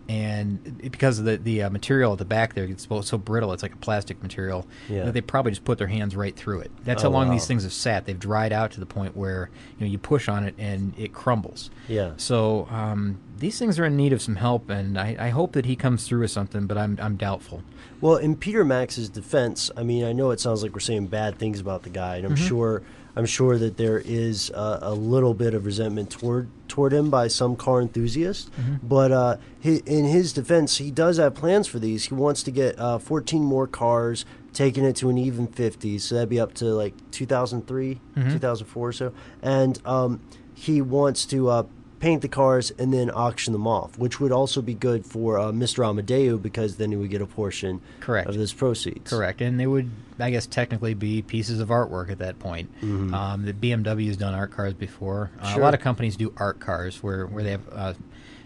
and 0.09 0.79
it- 0.83 0.93
because 0.93 1.19
of 1.19 1.25
the 1.25 1.37
the 1.37 1.63
uh, 1.65 1.71
material 1.71 2.13
at 2.13 2.19
the 2.19 2.25
back 2.25 2.55
there, 2.55 2.65
it's 2.65 2.87
so, 2.89 3.01
so 3.01 3.19
brittle, 3.19 3.53
it's 3.53 3.63
like 3.63 3.75
a 3.75 3.79
plastic 3.79 4.23
material. 4.23 4.67
Yeah. 4.89 5.05
That 5.05 5.15
they 5.15 5.21
probably 5.21 5.53
just 5.53 5.65
put 5.65 5.79
their 5.79 5.87
hands 5.87 6.15
right 6.17 6.35
through 6.37 6.61
it. 6.61 6.71
That's 6.85 7.03
Oh, 7.03 7.09
how 7.09 7.13
long 7.13 7.29
wow. 7.29 7.33
these 7.35 7.47
things 7.47 7.63
have 7.65 7.73
sat. 7.73 8.07
They've 8.07 8.19
dried 8.19 8.53
out 8.53 8.73
to 8.73 8.81
the 8.81 8.87
point 8.87 9.17
where 9.17 9.51
you 9.79 9.87
know 9.87 9.91
you 9.91 9.99
push 9.99 10.29
on 10.29 10.45
it 10.45 10.55
and 10.59 10.95
it 10.99 11.13
crumbles. 11.13 11.71
Yeah. 11.89 12.13
So 12.17 12.67
um, 12.71 13.19
these 13.39 13.59
things 13.59 13.79
are 13.79 13.85
in 13.85 13.97
need 13.97 14.13
of 14.13 14.23
some 14.23 14.37
help, 14.37 14.71
and 14.71 14.99
I, 14.99 15.17
I 15.19 15.29
hope 15.31 15.53
that 15.53 15.67
he 15.67 15.75
comes 15.77 16.07
through 16.07 16.21
with 16.21 16.31
something, 16.31 16.67
but 16.67 16.77
I'm 16.79 16.99
I'm 17.01 17.17
doubtful. 17.17 17.63
Well, 18.01 18.17
in 18.17 18.37
Peter 18.37 18.65
Max's 18.65 19.09
defense, 19.09 19.71
I 19.77 19.83
mean, 19.85 20.05
I 20.05 20.13
know 20.13 20.31
it 20.33 20.41
sounds 20.41 20.63
like 20.63 20.73
we're 20.75 20.81
saying 20.81 21.07
bad 21.07 21.39
things 21.39 21.61
about 21.61 21.83
the 21.85 21.91
guy, 21.91 22.17
and 22.17 22.27
I'm 22.27 22.35
Mm-hmm. 22.35 22.47
sure 22.49 22.83
I'm 23.15 23.27
sure 23.27 23.59
that 23.59 23.77
there 23.77 23.99
is 24.05 24.51
a, 24.51 24.79
a 24.83 24.95
little 24.95 25.35
bit 25.35 25.55
of 25.55 25.67
resentment 25.67 26.11
toward 26.11 26.49
toward 26.69 26.93
him 26.95 27.11
by 27.11 27.29
some 27.29 27.55
car 27.55 27.83
enthusiasts. 27.83 28.51
Mm-hmm. 28.59 28.87
But 28.87 29.13
uh, 29.13 29.37
hi 29.63 29.83
in 29.85 30.07
his 30.07 30.33
defense, 30.33 30.79
he 30.79 30.91
does 30.91 31.19
have 31.19 31.35
plans 31.35 31.67
for 31.69 31.79
these. 31.79 32.05
He 32.07 32.15
wants 32.15 32.43
to 32.45 32.51
get 32.51 32.79
uh, 32.79 32.99
14 32.99 33.43
more 33.43 33.67
cars, 33.67 34.25
taking 34.55 34.85
it 34.85 34.97
to 34.97 35.11
an 35.11 35.19
even 35.19 35.47
50. 35.47 35.99
So 35.99 36.15
that'd 36.15 36.31
be 36.31 36.41
up 36.41 36.55
to 36.55 36.67
like 36.67 36.95
2003, 37.11 38.01
Mm-hmm. 38.17 38.33
2004 38.33 38.89
or 38.89 38.93
so. 38.93 39.13
And 39.43 39.79
um, 39.87 40.21
he 40.55 40.81
wants 40.81 41.27
to 41.27 41.49
uh, 41.51 41.63
paint 42.03 42.21
the 42.21 42.29
cars 42.29 42.73
and 42.81 42.93
then 42.93 43.09
auction 43.13 43.53
them 43.53 43.65
off, 43.65 43.97
which 43.97 44.19
would 44.19 44.33
also 44.33 44.61
be 44.61 44.75
good 44.75 45.07
for 45.07 45.39
uh, 45.39 45.53
Mr. 45.53 45.85
Amodeo 45.85 46.37
because 46.43 46.75
then 46.77 46.91
he 46.91 46.97
would 46.97 47.11
get 47.11 47.23
a 47.23 47.27
portion 47.27 47.81
Correct. 48.01 48.29
of 48.29 48.37
those 48.37 48.53
proceeds. 48.53 49.09
Correct, 49.09 49.41
and 49.41 49.59
they 49.59 49.69
would, 49.69 49.89
I 50.19 50.31
guess, 50.31 50.45
technically 50.47 50.95
be 50.95 51.23
pieces 51.23 51.61
of 51.61 51.69
artwork 51.69 52.11
at 52.11 52.19
that 52.19 52.41
point. 52.41 52.69
Um, 52.83 53.45
the 53.45 53.53
BMW 53.53 54.09
has 54.09 54.17
done 54.17 54.35
art 54.35 54.51
cars 54.51 54.75
before. 54.75 55.31
Uh, 55.41 55.53
Sure. 55.53 55.61
A 55.61 55.65
lot 55.65 55.75
of 55.75 55.81
companies 55.81 56.17
do 56.17 56.35
art 56.39 56.59
cars 56.59 57.03
where 57.05 57.25
where 57.27 57.45
they 57.45 57.53
have, 57.53 57.69
uh, 57.71 57.95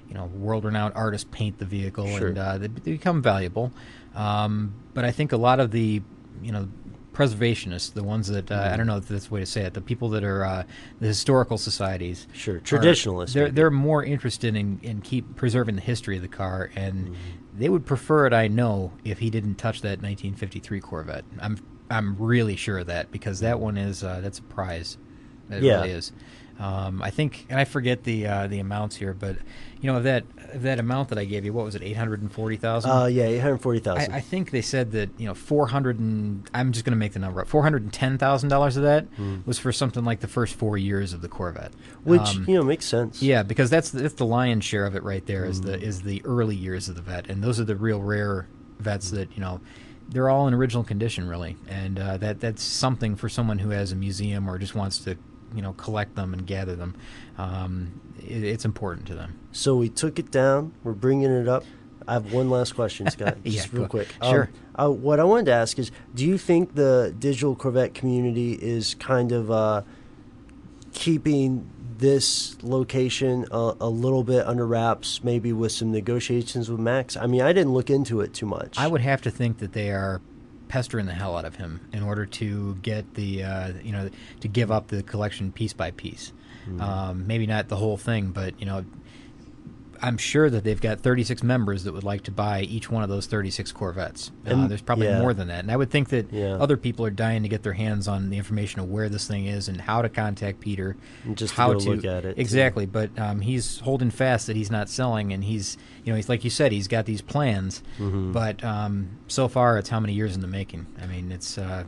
you 0.07 0.15
know, 0.15 0.27
world-renowned 0.27 0.93
artists 0.95 1.27
paint 1.33 1.59
the 1.59 1.65
vehicle, 1.65 2.07
Sure. 2.19 2.29
and 2.29 2.39
uh, 2.39 2.59
they, 2.59 2.67
they 2.67 2.91
become 2.93 3.23
valuable. 3.23 3.73
Um, 4.15 4.75
but 4.93 5.07
I 5.07 5.13
think 5.13 5.33
a 5.33 5.37
lot 5.39 5.61
of 5.61 5.71
the, 5.71 6.03
you 6.43 6.53
know. 6.53 6.69
Preservationists, 7.17 7.95
the 7.95 8.03
ones 8.05 8.29
that 8.29 8.51
uh, 8.53 8.69
I 8.73 8.77
don't 8.77 8.87
know 8.87 8.99
if 8.99 9.09
that's 9.09 9.29
the 9.29 9.35
way 9.35 9.41
to 9.41 9.47
say 9.47 9.63
it, 9.63 9.73
the 9.73 9.81
people 9.81 10.11
that 10.11 10.23
are 10.23 10.45
uh, 10.45 10.65
the 11.01 11.07
historical 11.07 11.57
societies, 11.57 12.27
Sure, 12.35 12.57
are- 12.57 12.61
traditionalists, 12.61 13.33
They're 13.35 13.51
they're 13.51 13.71
more 13.71 14.05
interested 14.05 14.55
in, 14.55 14.79
in 14.83 15.01
keep 15.01 15.35
preserving 15.35 15.77
the 15.77 15.81
history 15.83 16.17
of 16.17 16.23
the 16.23 16.29
car, 16.29 16.71
and 16.77 17.07
Mm-hmm. 17.07 17.15
they 17.59 17.69
would 17.71 17.87
prefer 17.87 18.27
it. 18.27 18.33
I 18.35 18.49
know 18.49 18.93
if 19.05 19.19
he 19.21 19.31
didn't 19.31 19.55
touch 19.57 19.81
that 19.81 20.03
1953 20.03 20.81
Corvette. 20.81 21.25
I'm 21.41 21.57
I'm 21.91 22.17
really 22.19 22.57
sure 22.57 22.79
of 22.79 22.87
that 22.89 23.11
because 23.11 23.41
that 23.41 23.61
one 23.61 23.79
is 23.79 24.05
uh, 24.05 24.21
that's 24.21 24.39
a 24.39 24.43
prize. 24.43 24.99
It 25.51 25.63
Yeah. 25.63 25.77
really 25.83 25.91
is. 25.93 26.13
Um, 26.59 27.03
I 27.03 27.11
think, 27.11 27.45
and 27.51 27.61
I 27.61 27.65
forget 27.67 28.05
the 28.05 28.27
uh, 28.27 28.47
the 28.47 28.61
amounts 28.61 28.97
here, 28.97 29.13
but 29.13 29.37
you 29.83 29.93
know 29.93 30.01
that 30.01 30.25
that 30.55 30.79
amount 30.79 31.11
that 31.11 31.19
I 31.19 31.27
gave 31.27 31.45
you, 31.45 31.53
what 31.53 31.67
was 31.67 31.75
it, 31.75 31.83
eight 31.83 31.99
hundred 31.99 32.23
and 32.23 32.33
forty 32.33 32.57
thousand? 32.57 32.91
Uh, 32.91 33.05
yeah, 33.05 33.25
840,000. 33.25 34.11
I, 34.11 34.17
I 34.17 34.21
think 34.23 34.53
they 34.53 34.63
said 34.63 34.93
that 34.93 35.11
you 35.19 35.27
know 35.27 35.35
four 35.35 35.67
hundred 35.67 35.99
and 35.99 36.49
I'm 36.55 36.73
just 36.73 36.87
going 36.87 36.93
to 36.95 36.99
make 36.99 37.13
the 37.13 37.19
number 37.19 37.43
up. 37.43 37.49
Four 37.49 37.63
hundred 37.63 37.83
and 37.83 37.93
ten 37.93 38.17
thousand 38.17 38.49
dollars 38.49 38.79
of 38.79 38.85
that 38.85 39.05
was 39.45 39.59
for 39.59 39.71
something 39.71 40.03
like 40.03 40.21
the 40.21 40.29
first 40.29 40.55
four 40.55 40.79
years 40.79 41.13
of 41.13 41.21
the 41.21 41.29
Corvette, 41.29 41.73
Hmm. 42.05 42.09
Which, 42.11 42.37
Um, 42.37 42.45
you 42.49 42.55
know, 42.55 42.63
makes 42.63 42.87
sense. 42.87 43.21
yeah, 43.23 43.43
because 43.43 43.69
that's 43.69 43.91
that's 43.91 44.15
the 44.15 44.25
lion's 44.25 44.65
share 44.65 44.87
of 44.87 44.97
it 44.97 45.03
right 45.03 45.27
there. 45.27 45.45
Is 45.45 45.61
Mm. 45.61 45.65
the 45.67 45.83
is 45.83 46.03
the 46.03 46.23
early 46.25 46.57
years 46.57 46.89
of 46.89 46.95
the 46.95 47.03
vet, 47.03 47.29
and 47.29 47.45
those 47.45 47.61
are 47.61 47.65
the 47.65 47.77
real 47.77 48.01
rare 48.01 48.47
vets 48.81 49.11
that 49.11 49.29
you 49.35 49.43
know 49.43 49.61
they're 50.09 50.31
all 50.31 50.49
in 50.49 50.55
original 50.55 50.85
condition 50.85 51.29
really, 51.29 51.59
and 51.69 51.99
uh, 51.99 52.17
that 52.17 52.41
that's 52.41 52.63
something 52.63 53.15
for 53.15 53.29
someone 53.29 53.59
who 53.59 53.71
has 53.71 53.93
a 53.93 53.97
museum 53.97 54.49
or 54.49 54.57
just 54.59 54.75
wants 54.75 54.97
to 55.01 55.19
you 55.55 55.63
know 55.63 55.73
collect 55.75 56.15
them 56.15 56.33
and 56.33 56.47
gather 56.47 56.77
them. 56.77 56.95
Um, 57.39 58.01
it, 58.19 58.45
it's 58.45 58.65
important 58.65 59.07
to 59.09 59.15
them. 59.15 59.39
So 59.53 59.77
we 59.77 59.89
took 59.89 60.19
it 60.19 60.31
down. 60.31 60.73
We're 60.85 60.93
bringing 60.93 61.31
it 61.31 61.49
up. 61.49 61.65
I 62.09 62.13
have 62.13 62.33
one 62.33 62.51
last 62.51 62.75
question, 62.75 63.11
Scott. 63.11 63.39
Yeah, 63.45 63.65
real 63.73 63.89
quick. 63.89 64.09
sure. 64.23 64.51
uh, 64.77 64.91
what 64.91 65.19
I 65.19 65.25
wanted 65.25 65.47
to 65.47 65.53
ask 65.53 65.79
is, 65.79 65.91
do 66.15 66.25
you 66.25 66.39
think 66.39 66.75
the 66.75 67.15
digital 67.19 67.57
Corvette 67.57 67.95
community 67.95 68.53
is 68.53 68.95
kind 68.95 69.33
of 69.33 69.51
uh, 69.51 69.83
keeping 70.93 71.69
this 71.99 72.57
location 72.63 73.47
a, 73.51 73.75
a 73.81 73.89
little 73.89 74.23
bit 74.23 74.47
under 74.47 74.67
wraps, 74.67 75.25
maybe 75.25 75.53
with 75.53 75.73
some 75.73 75.91
negotiations 75.91 76.71
with 76.71 76.79
Max? 76.79 77.17
I 77.17 77.27
mean, 77.27 77.41
I 77.43 77.53
didn't 77.53 77.73
look 77.73 77.91
into 77.91 78.21
it 78.21 78.35
too 78.35 78.47
much. 78.47 78.79
I 78.79 78.87
would 78.87 79.01
have 79.01 79.21
to 79.23 79.31
think 79.31 79.59
that 79.59 79.73
they 79.73 79.91
are 79.91 80.21
pestering 80.69 81.07
the 81.07 81.13
hell 81.13 81.37
out 81.37 81.45
of 81.45 81.57
him 81.57 81.81
in 81.93 82.03
order 82.03 82.27
to 82.27 82.75
get 82.77 83.15
the 83.15 83.43
uh, 83.43 83.73
you 83.83 83.93
know 83.93 84.11
to 84.41 84.49
give 84.49 84.71
up 84.71 84.89
the 84.89 85.03
collection 85.03 85.53
piece 85.53 85.73
by 85.73 85.91
piece. 85.91 86.33
Hmm. 86.65 86.81
Um, 86.81 87.27
maybe 87.27 87.47
not 87.47 87.69
the 87.69 87.77
whole 87.77 87.97
thing, 87.97 88.31
but 88.31 88.59
you 88.61 88.67
know. 88.67 88.85
I'm 90.03 90.17
sure 90.19 90.49
that 90.51 90.65
they've 90.65 90.81
got 90.81 91.01
36 91.01 91.43
members 91.43 91.85
that 91.85 91.93
would 91.93 92.05
like 92.05 92.23
to 92.25 92.31
buy 92.31 92.63
each 92.63 92.91
one 92.91 93.03
of 93.03 93.09
those 93.09 93.27
36 93.27 93.73
Corvettes. 93.73 94.31
Uh, 94.47 94.67
there's 94.67 94.83
probably 94.83 95.07
yeah. 95.07 95.21
more 95.21 95.33
than 95.35 95.49
that, 95.49 95.61
and 95.61 95.71
I 95.71 95.77
would 95.77 95.91
think 95.91 96.09
that 96.11 96.33
Yeah. 96.33 96.55
other 96.57 96.77
people 96.77 97.05
are 97.07 97.11
dying 97.11 97.43
to 97.43 97.49
get 97.49 97.63
their 97.63 97.73
hands 97.75 98.09
on 98.09 98.31
the 98.31 98.37
information 98.37 98.81
of 98.81 98.89
where 98.89 99.09
this 99.09 99.27
thing 99.27 99.47
is 99.47 99.69
and 99.69 99.81
how 99.81 100.03
to 100.03 100.09
contact 100.09 100.61
Peter, 100.61 100.97
And 101.25 101.37
just 101.37 101.55
to 101.55 101.61
how 101.61 101.73
go 101.73 101.79
look 101.79 102.05
at 102.05 102.25
it, 102.25 102.35
too. 102.35 102.41
Exactly, 102.41 102.87
but 102.87 103.11
um, 103.19 103.41
he's 103.41 103.81
holding 103.81 104.11
fast 104.11 104.47
that 104.47 104.57
he's 104.57 104.71
not 104.71 104.89
selling, 104.89 105.33
and 105.33 105.45
he's 105.45 105.77
you 106.05 106.13
know 106.13 106.17
he's 106.17 106.29
like 106.29 106.45
you 106.45 106.51
said 106.51 106.73
he's 106.73 106.89
got 106.89 107.05
these 107.07 107.23
plans, 107.23 107.83
Mm-hmm. 107.99 108.33
but 108.33 108.63
um, 108.65 109.19
so 109.29 109.49
far 109.49 109.79
it's 109.79 109.89
how 109.89 110.01
many 110.01 110.13
years 110.13 110.35
in 110.35 110.41
the 110.41 110.47
making? 110.47 110.87
I 111.03 111.07
mean 111.07 111.33
it's 111.33 111.59
uh, 111.59 111.85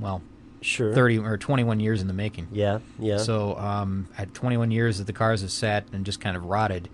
well 0.00 0.22
sure. 0.60 0.94
thirty 0.94 1.18
or 1.18 1.36
twenty 1.36 1.62
one 1.64 1.78
years 1.80 2.00
in 2.00 2.08
the 2.08 2.14
making. 2.14 2.48
Yeah, 2.52 2.78
yeah. 2.98 3.18
So 3.18 3.56
um, 3.58 4.08
at 4.18 4.32
21 4.34 4.70
years 4.70 4.98
that 4.98 5.06
the 5.06 5.12
cars 5.12 5.42
have 5.42 5.50
sat 5.50 5.86
and 5.92 6.04
just 6.04 6.20
kind 6.20 6.36
of 6.36 6.44
rotted, 6.46 6.88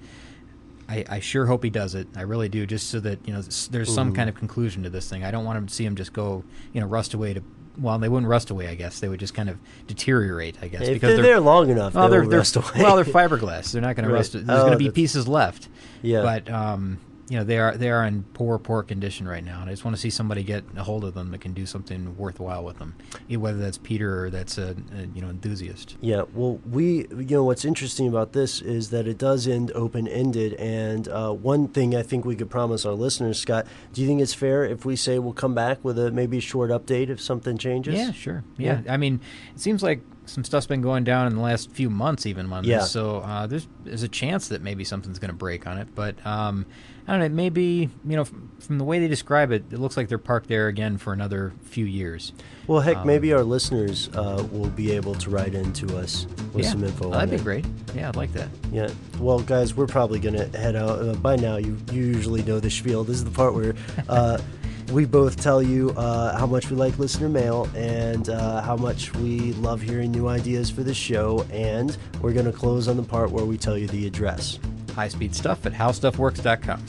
I, 0.90 1.04
I 1.08 1.20
sure 1.20 1.46
hope 1.46 1.62
he 1.62 1.70
does 1.70 1.94
it. 1.94 2.08
I 2.16 2.22
really 2.22 2.48
do, 2.48 2.66
just 2.66 2.90
so 2.90 2.98
that 3.00 3.18
you 3.26 3.32
know 3.32 3.40
there's 3.42 3.70
Mm-hmm. 3.70 3.84
some 3.94 4.12
kind 4.12 4.28
of 4.28 4.34
conclusion 4.34 4.82
to 4.82 4.90
this 4.90 5.08
thing. 5.08 5.22
I 5.24 5.30
don't 5.30 5.44
want 5.44 5.68
to 5.68 5.72
see 5.74 5.84
him 5.86 5.94
just 5.96 6.12
go, 6.12 6.42
you 6.72 6.80
know, 6.80 6.86
rust 6.86 7.14
away 7.14 7.34
to. 7.34 7.42
Well, 7.78 7.98
they 7.98 8.08
wouldn't 8.08 8.28
rust 8.28 8.50
away. 8.50 8.66
I 8.68 8.74
guess 8.74 9.00
they 9.00 9.08
would 9.08 9.20
just 9.20 9.32
kind 9.32 9.48
of 9.48 9.56
deteriorate. 9.86 10.58
I 10.60 10.68
guess 10.68 10.82
if 10.82 10.94
because 10.94 11.14
they're, 11.14 11.22
there 11.22 11.40
long 11.40 11.70
enough, 11.70 11.94
well, 11.94 12.08
they're, 12.08 12.26
they're 12.26 12.38
rust 12.40 12.56
away. 12.56 12.66
well, 12.76 12.96
they're 12.96 13.04
fiberglass. 13.04 13.72
They're 13.72 13.80
not 13.80 13.96
going 13.96 14.04
Right. 14.06 14.10
to 14.10 14.14
rust. 14.16 14.32
There's 14.32 14.48
Oh, 14.48 14.62
going 14.66 14.72
to 14.72 14.78
be 14.78 14.90
pieces 14.90 15.26
left. 15.28 15.68
Yeah. 16.02 16.22
But 16.22 16.50
um, 16.50 16.98
you 17.30 17.38
know, 17.38 17.44
they 17.44 17.58
are 17.58 17.76
they 17.76 17.88
are 17.90 18.04
in 18.04 18.24
poor 18.34 18.58
poor 18.58 18.82
condition 18.82 19.26
right 19.26 19.44
now, 19.44 19.60
and 19.60 19.70
I 19.70 19.72
just 19.72 19.84
want 19.84 19.96
to 19.96 20.00
see 20.02 20.10
somebody 20.10 20.42
get 20.42 20.64
a 20.76 20.82
hold 20.82 21.04
of 21.04 21.14
them 21.14 21.30
that 21.30 21.40
can 21.40 21.52
do 21.54 21.64
something 21.64 22.16
worthwhile 22.18 22.64
with 22.64 22.78
them, 22.78 22.96
e- 23.30 23.36
whether 23.36 23.56
that's 23.58 23.78
Peter 23.78 24.24
or 24.24 24.30
that's 24.30 24.58
a, 24.58 24.74
a 24.98 25.06
you 25.14 25.22
know 25.22 25.28
enthusiast. 25.30 25.96
Yeah, 26.00 26.24
well, 26.34 26.60
we, 26.68 27.06
you 27.10 27.36
know, 27.36 27.44
what's 27.44 27.64
interesting 27.64 28.08
about 28.08 28.32
this 28.32 28.60
is 28.60 28.90
that 28.90 29.06
it 29.06 29.16
does 29.16 29.46
end 29.46 29.70
open 29.76 30.08
ended. 30.08 30.54
And 30.54 31.06
uh, 31.08 31.32
one 31.32 31.68
thing 31.68 31.94
I 31.94 32.02
think 32.02 32.24
we 32.24 32.34
could 32.34 32.50
promise 32.50 32.84
our 32.84 32.94
listeners, 32.94 33.38
Scott, 33.38 33.66
do 33.92 34.02
you 34.02 34.08
think 34.08 34.20
it's 34.20 34.34
fair 34.34 34.64
if 34.64 34.84
we 34.84 34.96
say 34.96 35.20
we'll 35.20 35.32
come 35.32 35.54
back 35.54 35.84
with 35.84 35.98
a 36.00 36.10
maybe 36.10 36.38
a 36.38 36.40
short 36.42 36.70
update 36.72 37.08
if 37.10 37.20
something 37.20 37.56
changes? 37.56 37.94
Yeah, 37.94 38.10
sure. 38.10 38.42
Yeah. 38.58 38.80
Yeah. 38.84 38.92
I 38.92 38.96
mean, 38.96 39.20
it 39.54 39.60
seems 39.60 39.84
like 39.84 40.00
some 40.26 40.44
stuff's 40.44 40.66
been 40.66 40.82
going 40.82 41.04
down 41.04 41.26
in 41.28 41.34
the 41.34 41.40
last 41.42 41.70
few 41.72 41.90
months, 41.90 42.26
even 42.26 42.52
on 42.52 42.64
Yeah. 42.64 42.78
this. 42.78 42.90
So 42.90 43.18
uh, 43.18 43.46
there's 43.46 43.68
there's 43.84 44.02
a 44.02 44.08
chance 44.08 44.48
that 44.48 44.62
maybe 44.62 44.82
something's 44.84 45.18
going 45.20 45.30
to 45.30 45.36
break 45.36 45.66
on 45.66 45.78
it. 45.78 45.88
But 45.94 46.24
um, 46.26 46.66
I 47.10 47.18
don't 47.18 47.20
know. 47.22 47.28
Maybe 47.36 47.88
you 48.06 48.14
know, 48.16 48.22
f- 48.22 48.32
from 48.60 48.78
the 48.78 48.84
way 48.84 49.00
they 49.00 49.08
describe 49.08 49.50
it, 49.50 49.64
it 49.72 49.78
looks 49.80 49.96
like 49.96 50.06
they're 50.08 50.16
parked 50.16 50.46
there 50.48 50.68
again 50.68 50.96
for 50.96 51.12
another 51.12 51.52
few 51.62 51.84
years. 51.84 52.32
Well, 52.68 52.80
heck, 52.80 52.98
Um, 52.98 53.06
maybe 53.08 53.32
our 53.32 53.42
listeners 53.42 54.08
uh, 54.14 54.46
will 54.52 54.68
be 54.70 54.92
able 54.92 55.16
to 55.16 55.28
write 55.28 55.54
into 55.54 55.96
us 55.98 56.26
with 56.52 56.64
yeah, 56.66 56.70
some 56.70 56.84
info. 56.84 57.08
Oh, 57.08 57.10
that'd 57.10 57.30
be 57.30 57.34
it. 57.36 57.42
great. 57.42 57.66
Yeah, 57.96 58.08
I'd 58.10 58.14
like 58.14 58.32
that. 58.34 58.48
Yeah. 58.70 58.90
Well, 59.18 59.40
guys, 59.40 59.74
we're 59.74 59.88
probably 59.88 60.20
going 60.20 60.36
to 60.36 60.56
head 60.56 60.76
out. 60.76 61.00
Uh, 61.00 61.14
by 61.14 61.34
now, 61.34 61.56
you, 61.56 61.76
you 61.90 62.04
usually 62.04 62.44
know 62.44 62.60
the 62.60 62.70
spiel. 62.70 63.02
This 63.02 63.16
is 63.16 63.24
the 63.24 63.30
part 63.32 63.54
where 63.54 63.74
uh, 64.08 64.38
we 64.92 65.04
both 65.04 65.36
tell 65.42 65.60
you 65.60 65.90
uh, 65.96 66.38
how 66.38 66.46
much 66.46 66.70
we 66.70 66.76
like 66.76 66.96
listener 67.00 67.28
mail 67.28 67.68
and 67.74 68.28
uh, 68.28 68.60
how 68.60 68.76
much 68.76 69.12
we 69.16 69.52
love 69.54 69.80
hearing 69.80 70.12
new 70.12 70.28
ideas 70.28 70.70
for 70.70 70.84
the 70.84 70.94
show. 70.94 71.44
And 71.52 71.96
we're 72.20 72.34
going 72.34 72.46
to 72.46 72.52
close 72.52 72.86
on 72.86 72.96
the 72.96 73.02
part 73.02 73.32
where 73.32 73.44
we 73.44 73.58
tell 73.58 73.76
you 73.76 73.88
the 73.88 74.06
address. 74.06 74.60
High 74.94 75.08
speed 75.08 75.34
stuff 75.34 75.66
at 75.66 75.72
howstuffworks.com. 75.72 76.84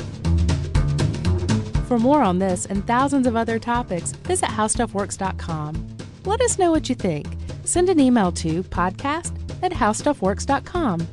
For 1.92 2.00
more 2.00 2.22
on 2.22 2.40
this 2.40 2.66
and 2.68 2.88
thousands 2.88 3.28
of 3.28 3.36
other 3.36 3.60
topics, 3.60 4.14
visit 4.14 4.48
howstuffworks.com. 4.48 5.98
Let 6.24 6.40
us 6.40 6.58
know 6.58 6.72
what 6.72 6.88
you 6.88 6.96
think. 6.96 7.28
Send 7.66 7.90
an 7.90 8.00
email 8.00 8.32
to 8.32 8.64
podcast 8.64 9.34
at 9.62 9.74
howstuffworks.com. 9.74 11.06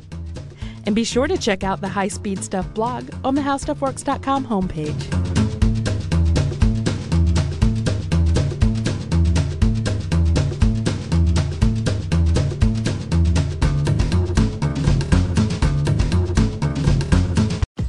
And 0.87 0.95
be 0.95 1.03
sure 1.03 1.27
to 1.27 1.37
check 1.37 1.65
out 1.65 1.81
the 1.81 1.89
High 1.89 2.07
Speed 2.07 2.45
Stuff 2.45 2.73
blog 2.75 3.11
on 3.25 3.35
the 3.35 3.41
howstuffworks.com 3.41 4.47
homepage. 4.47 5.28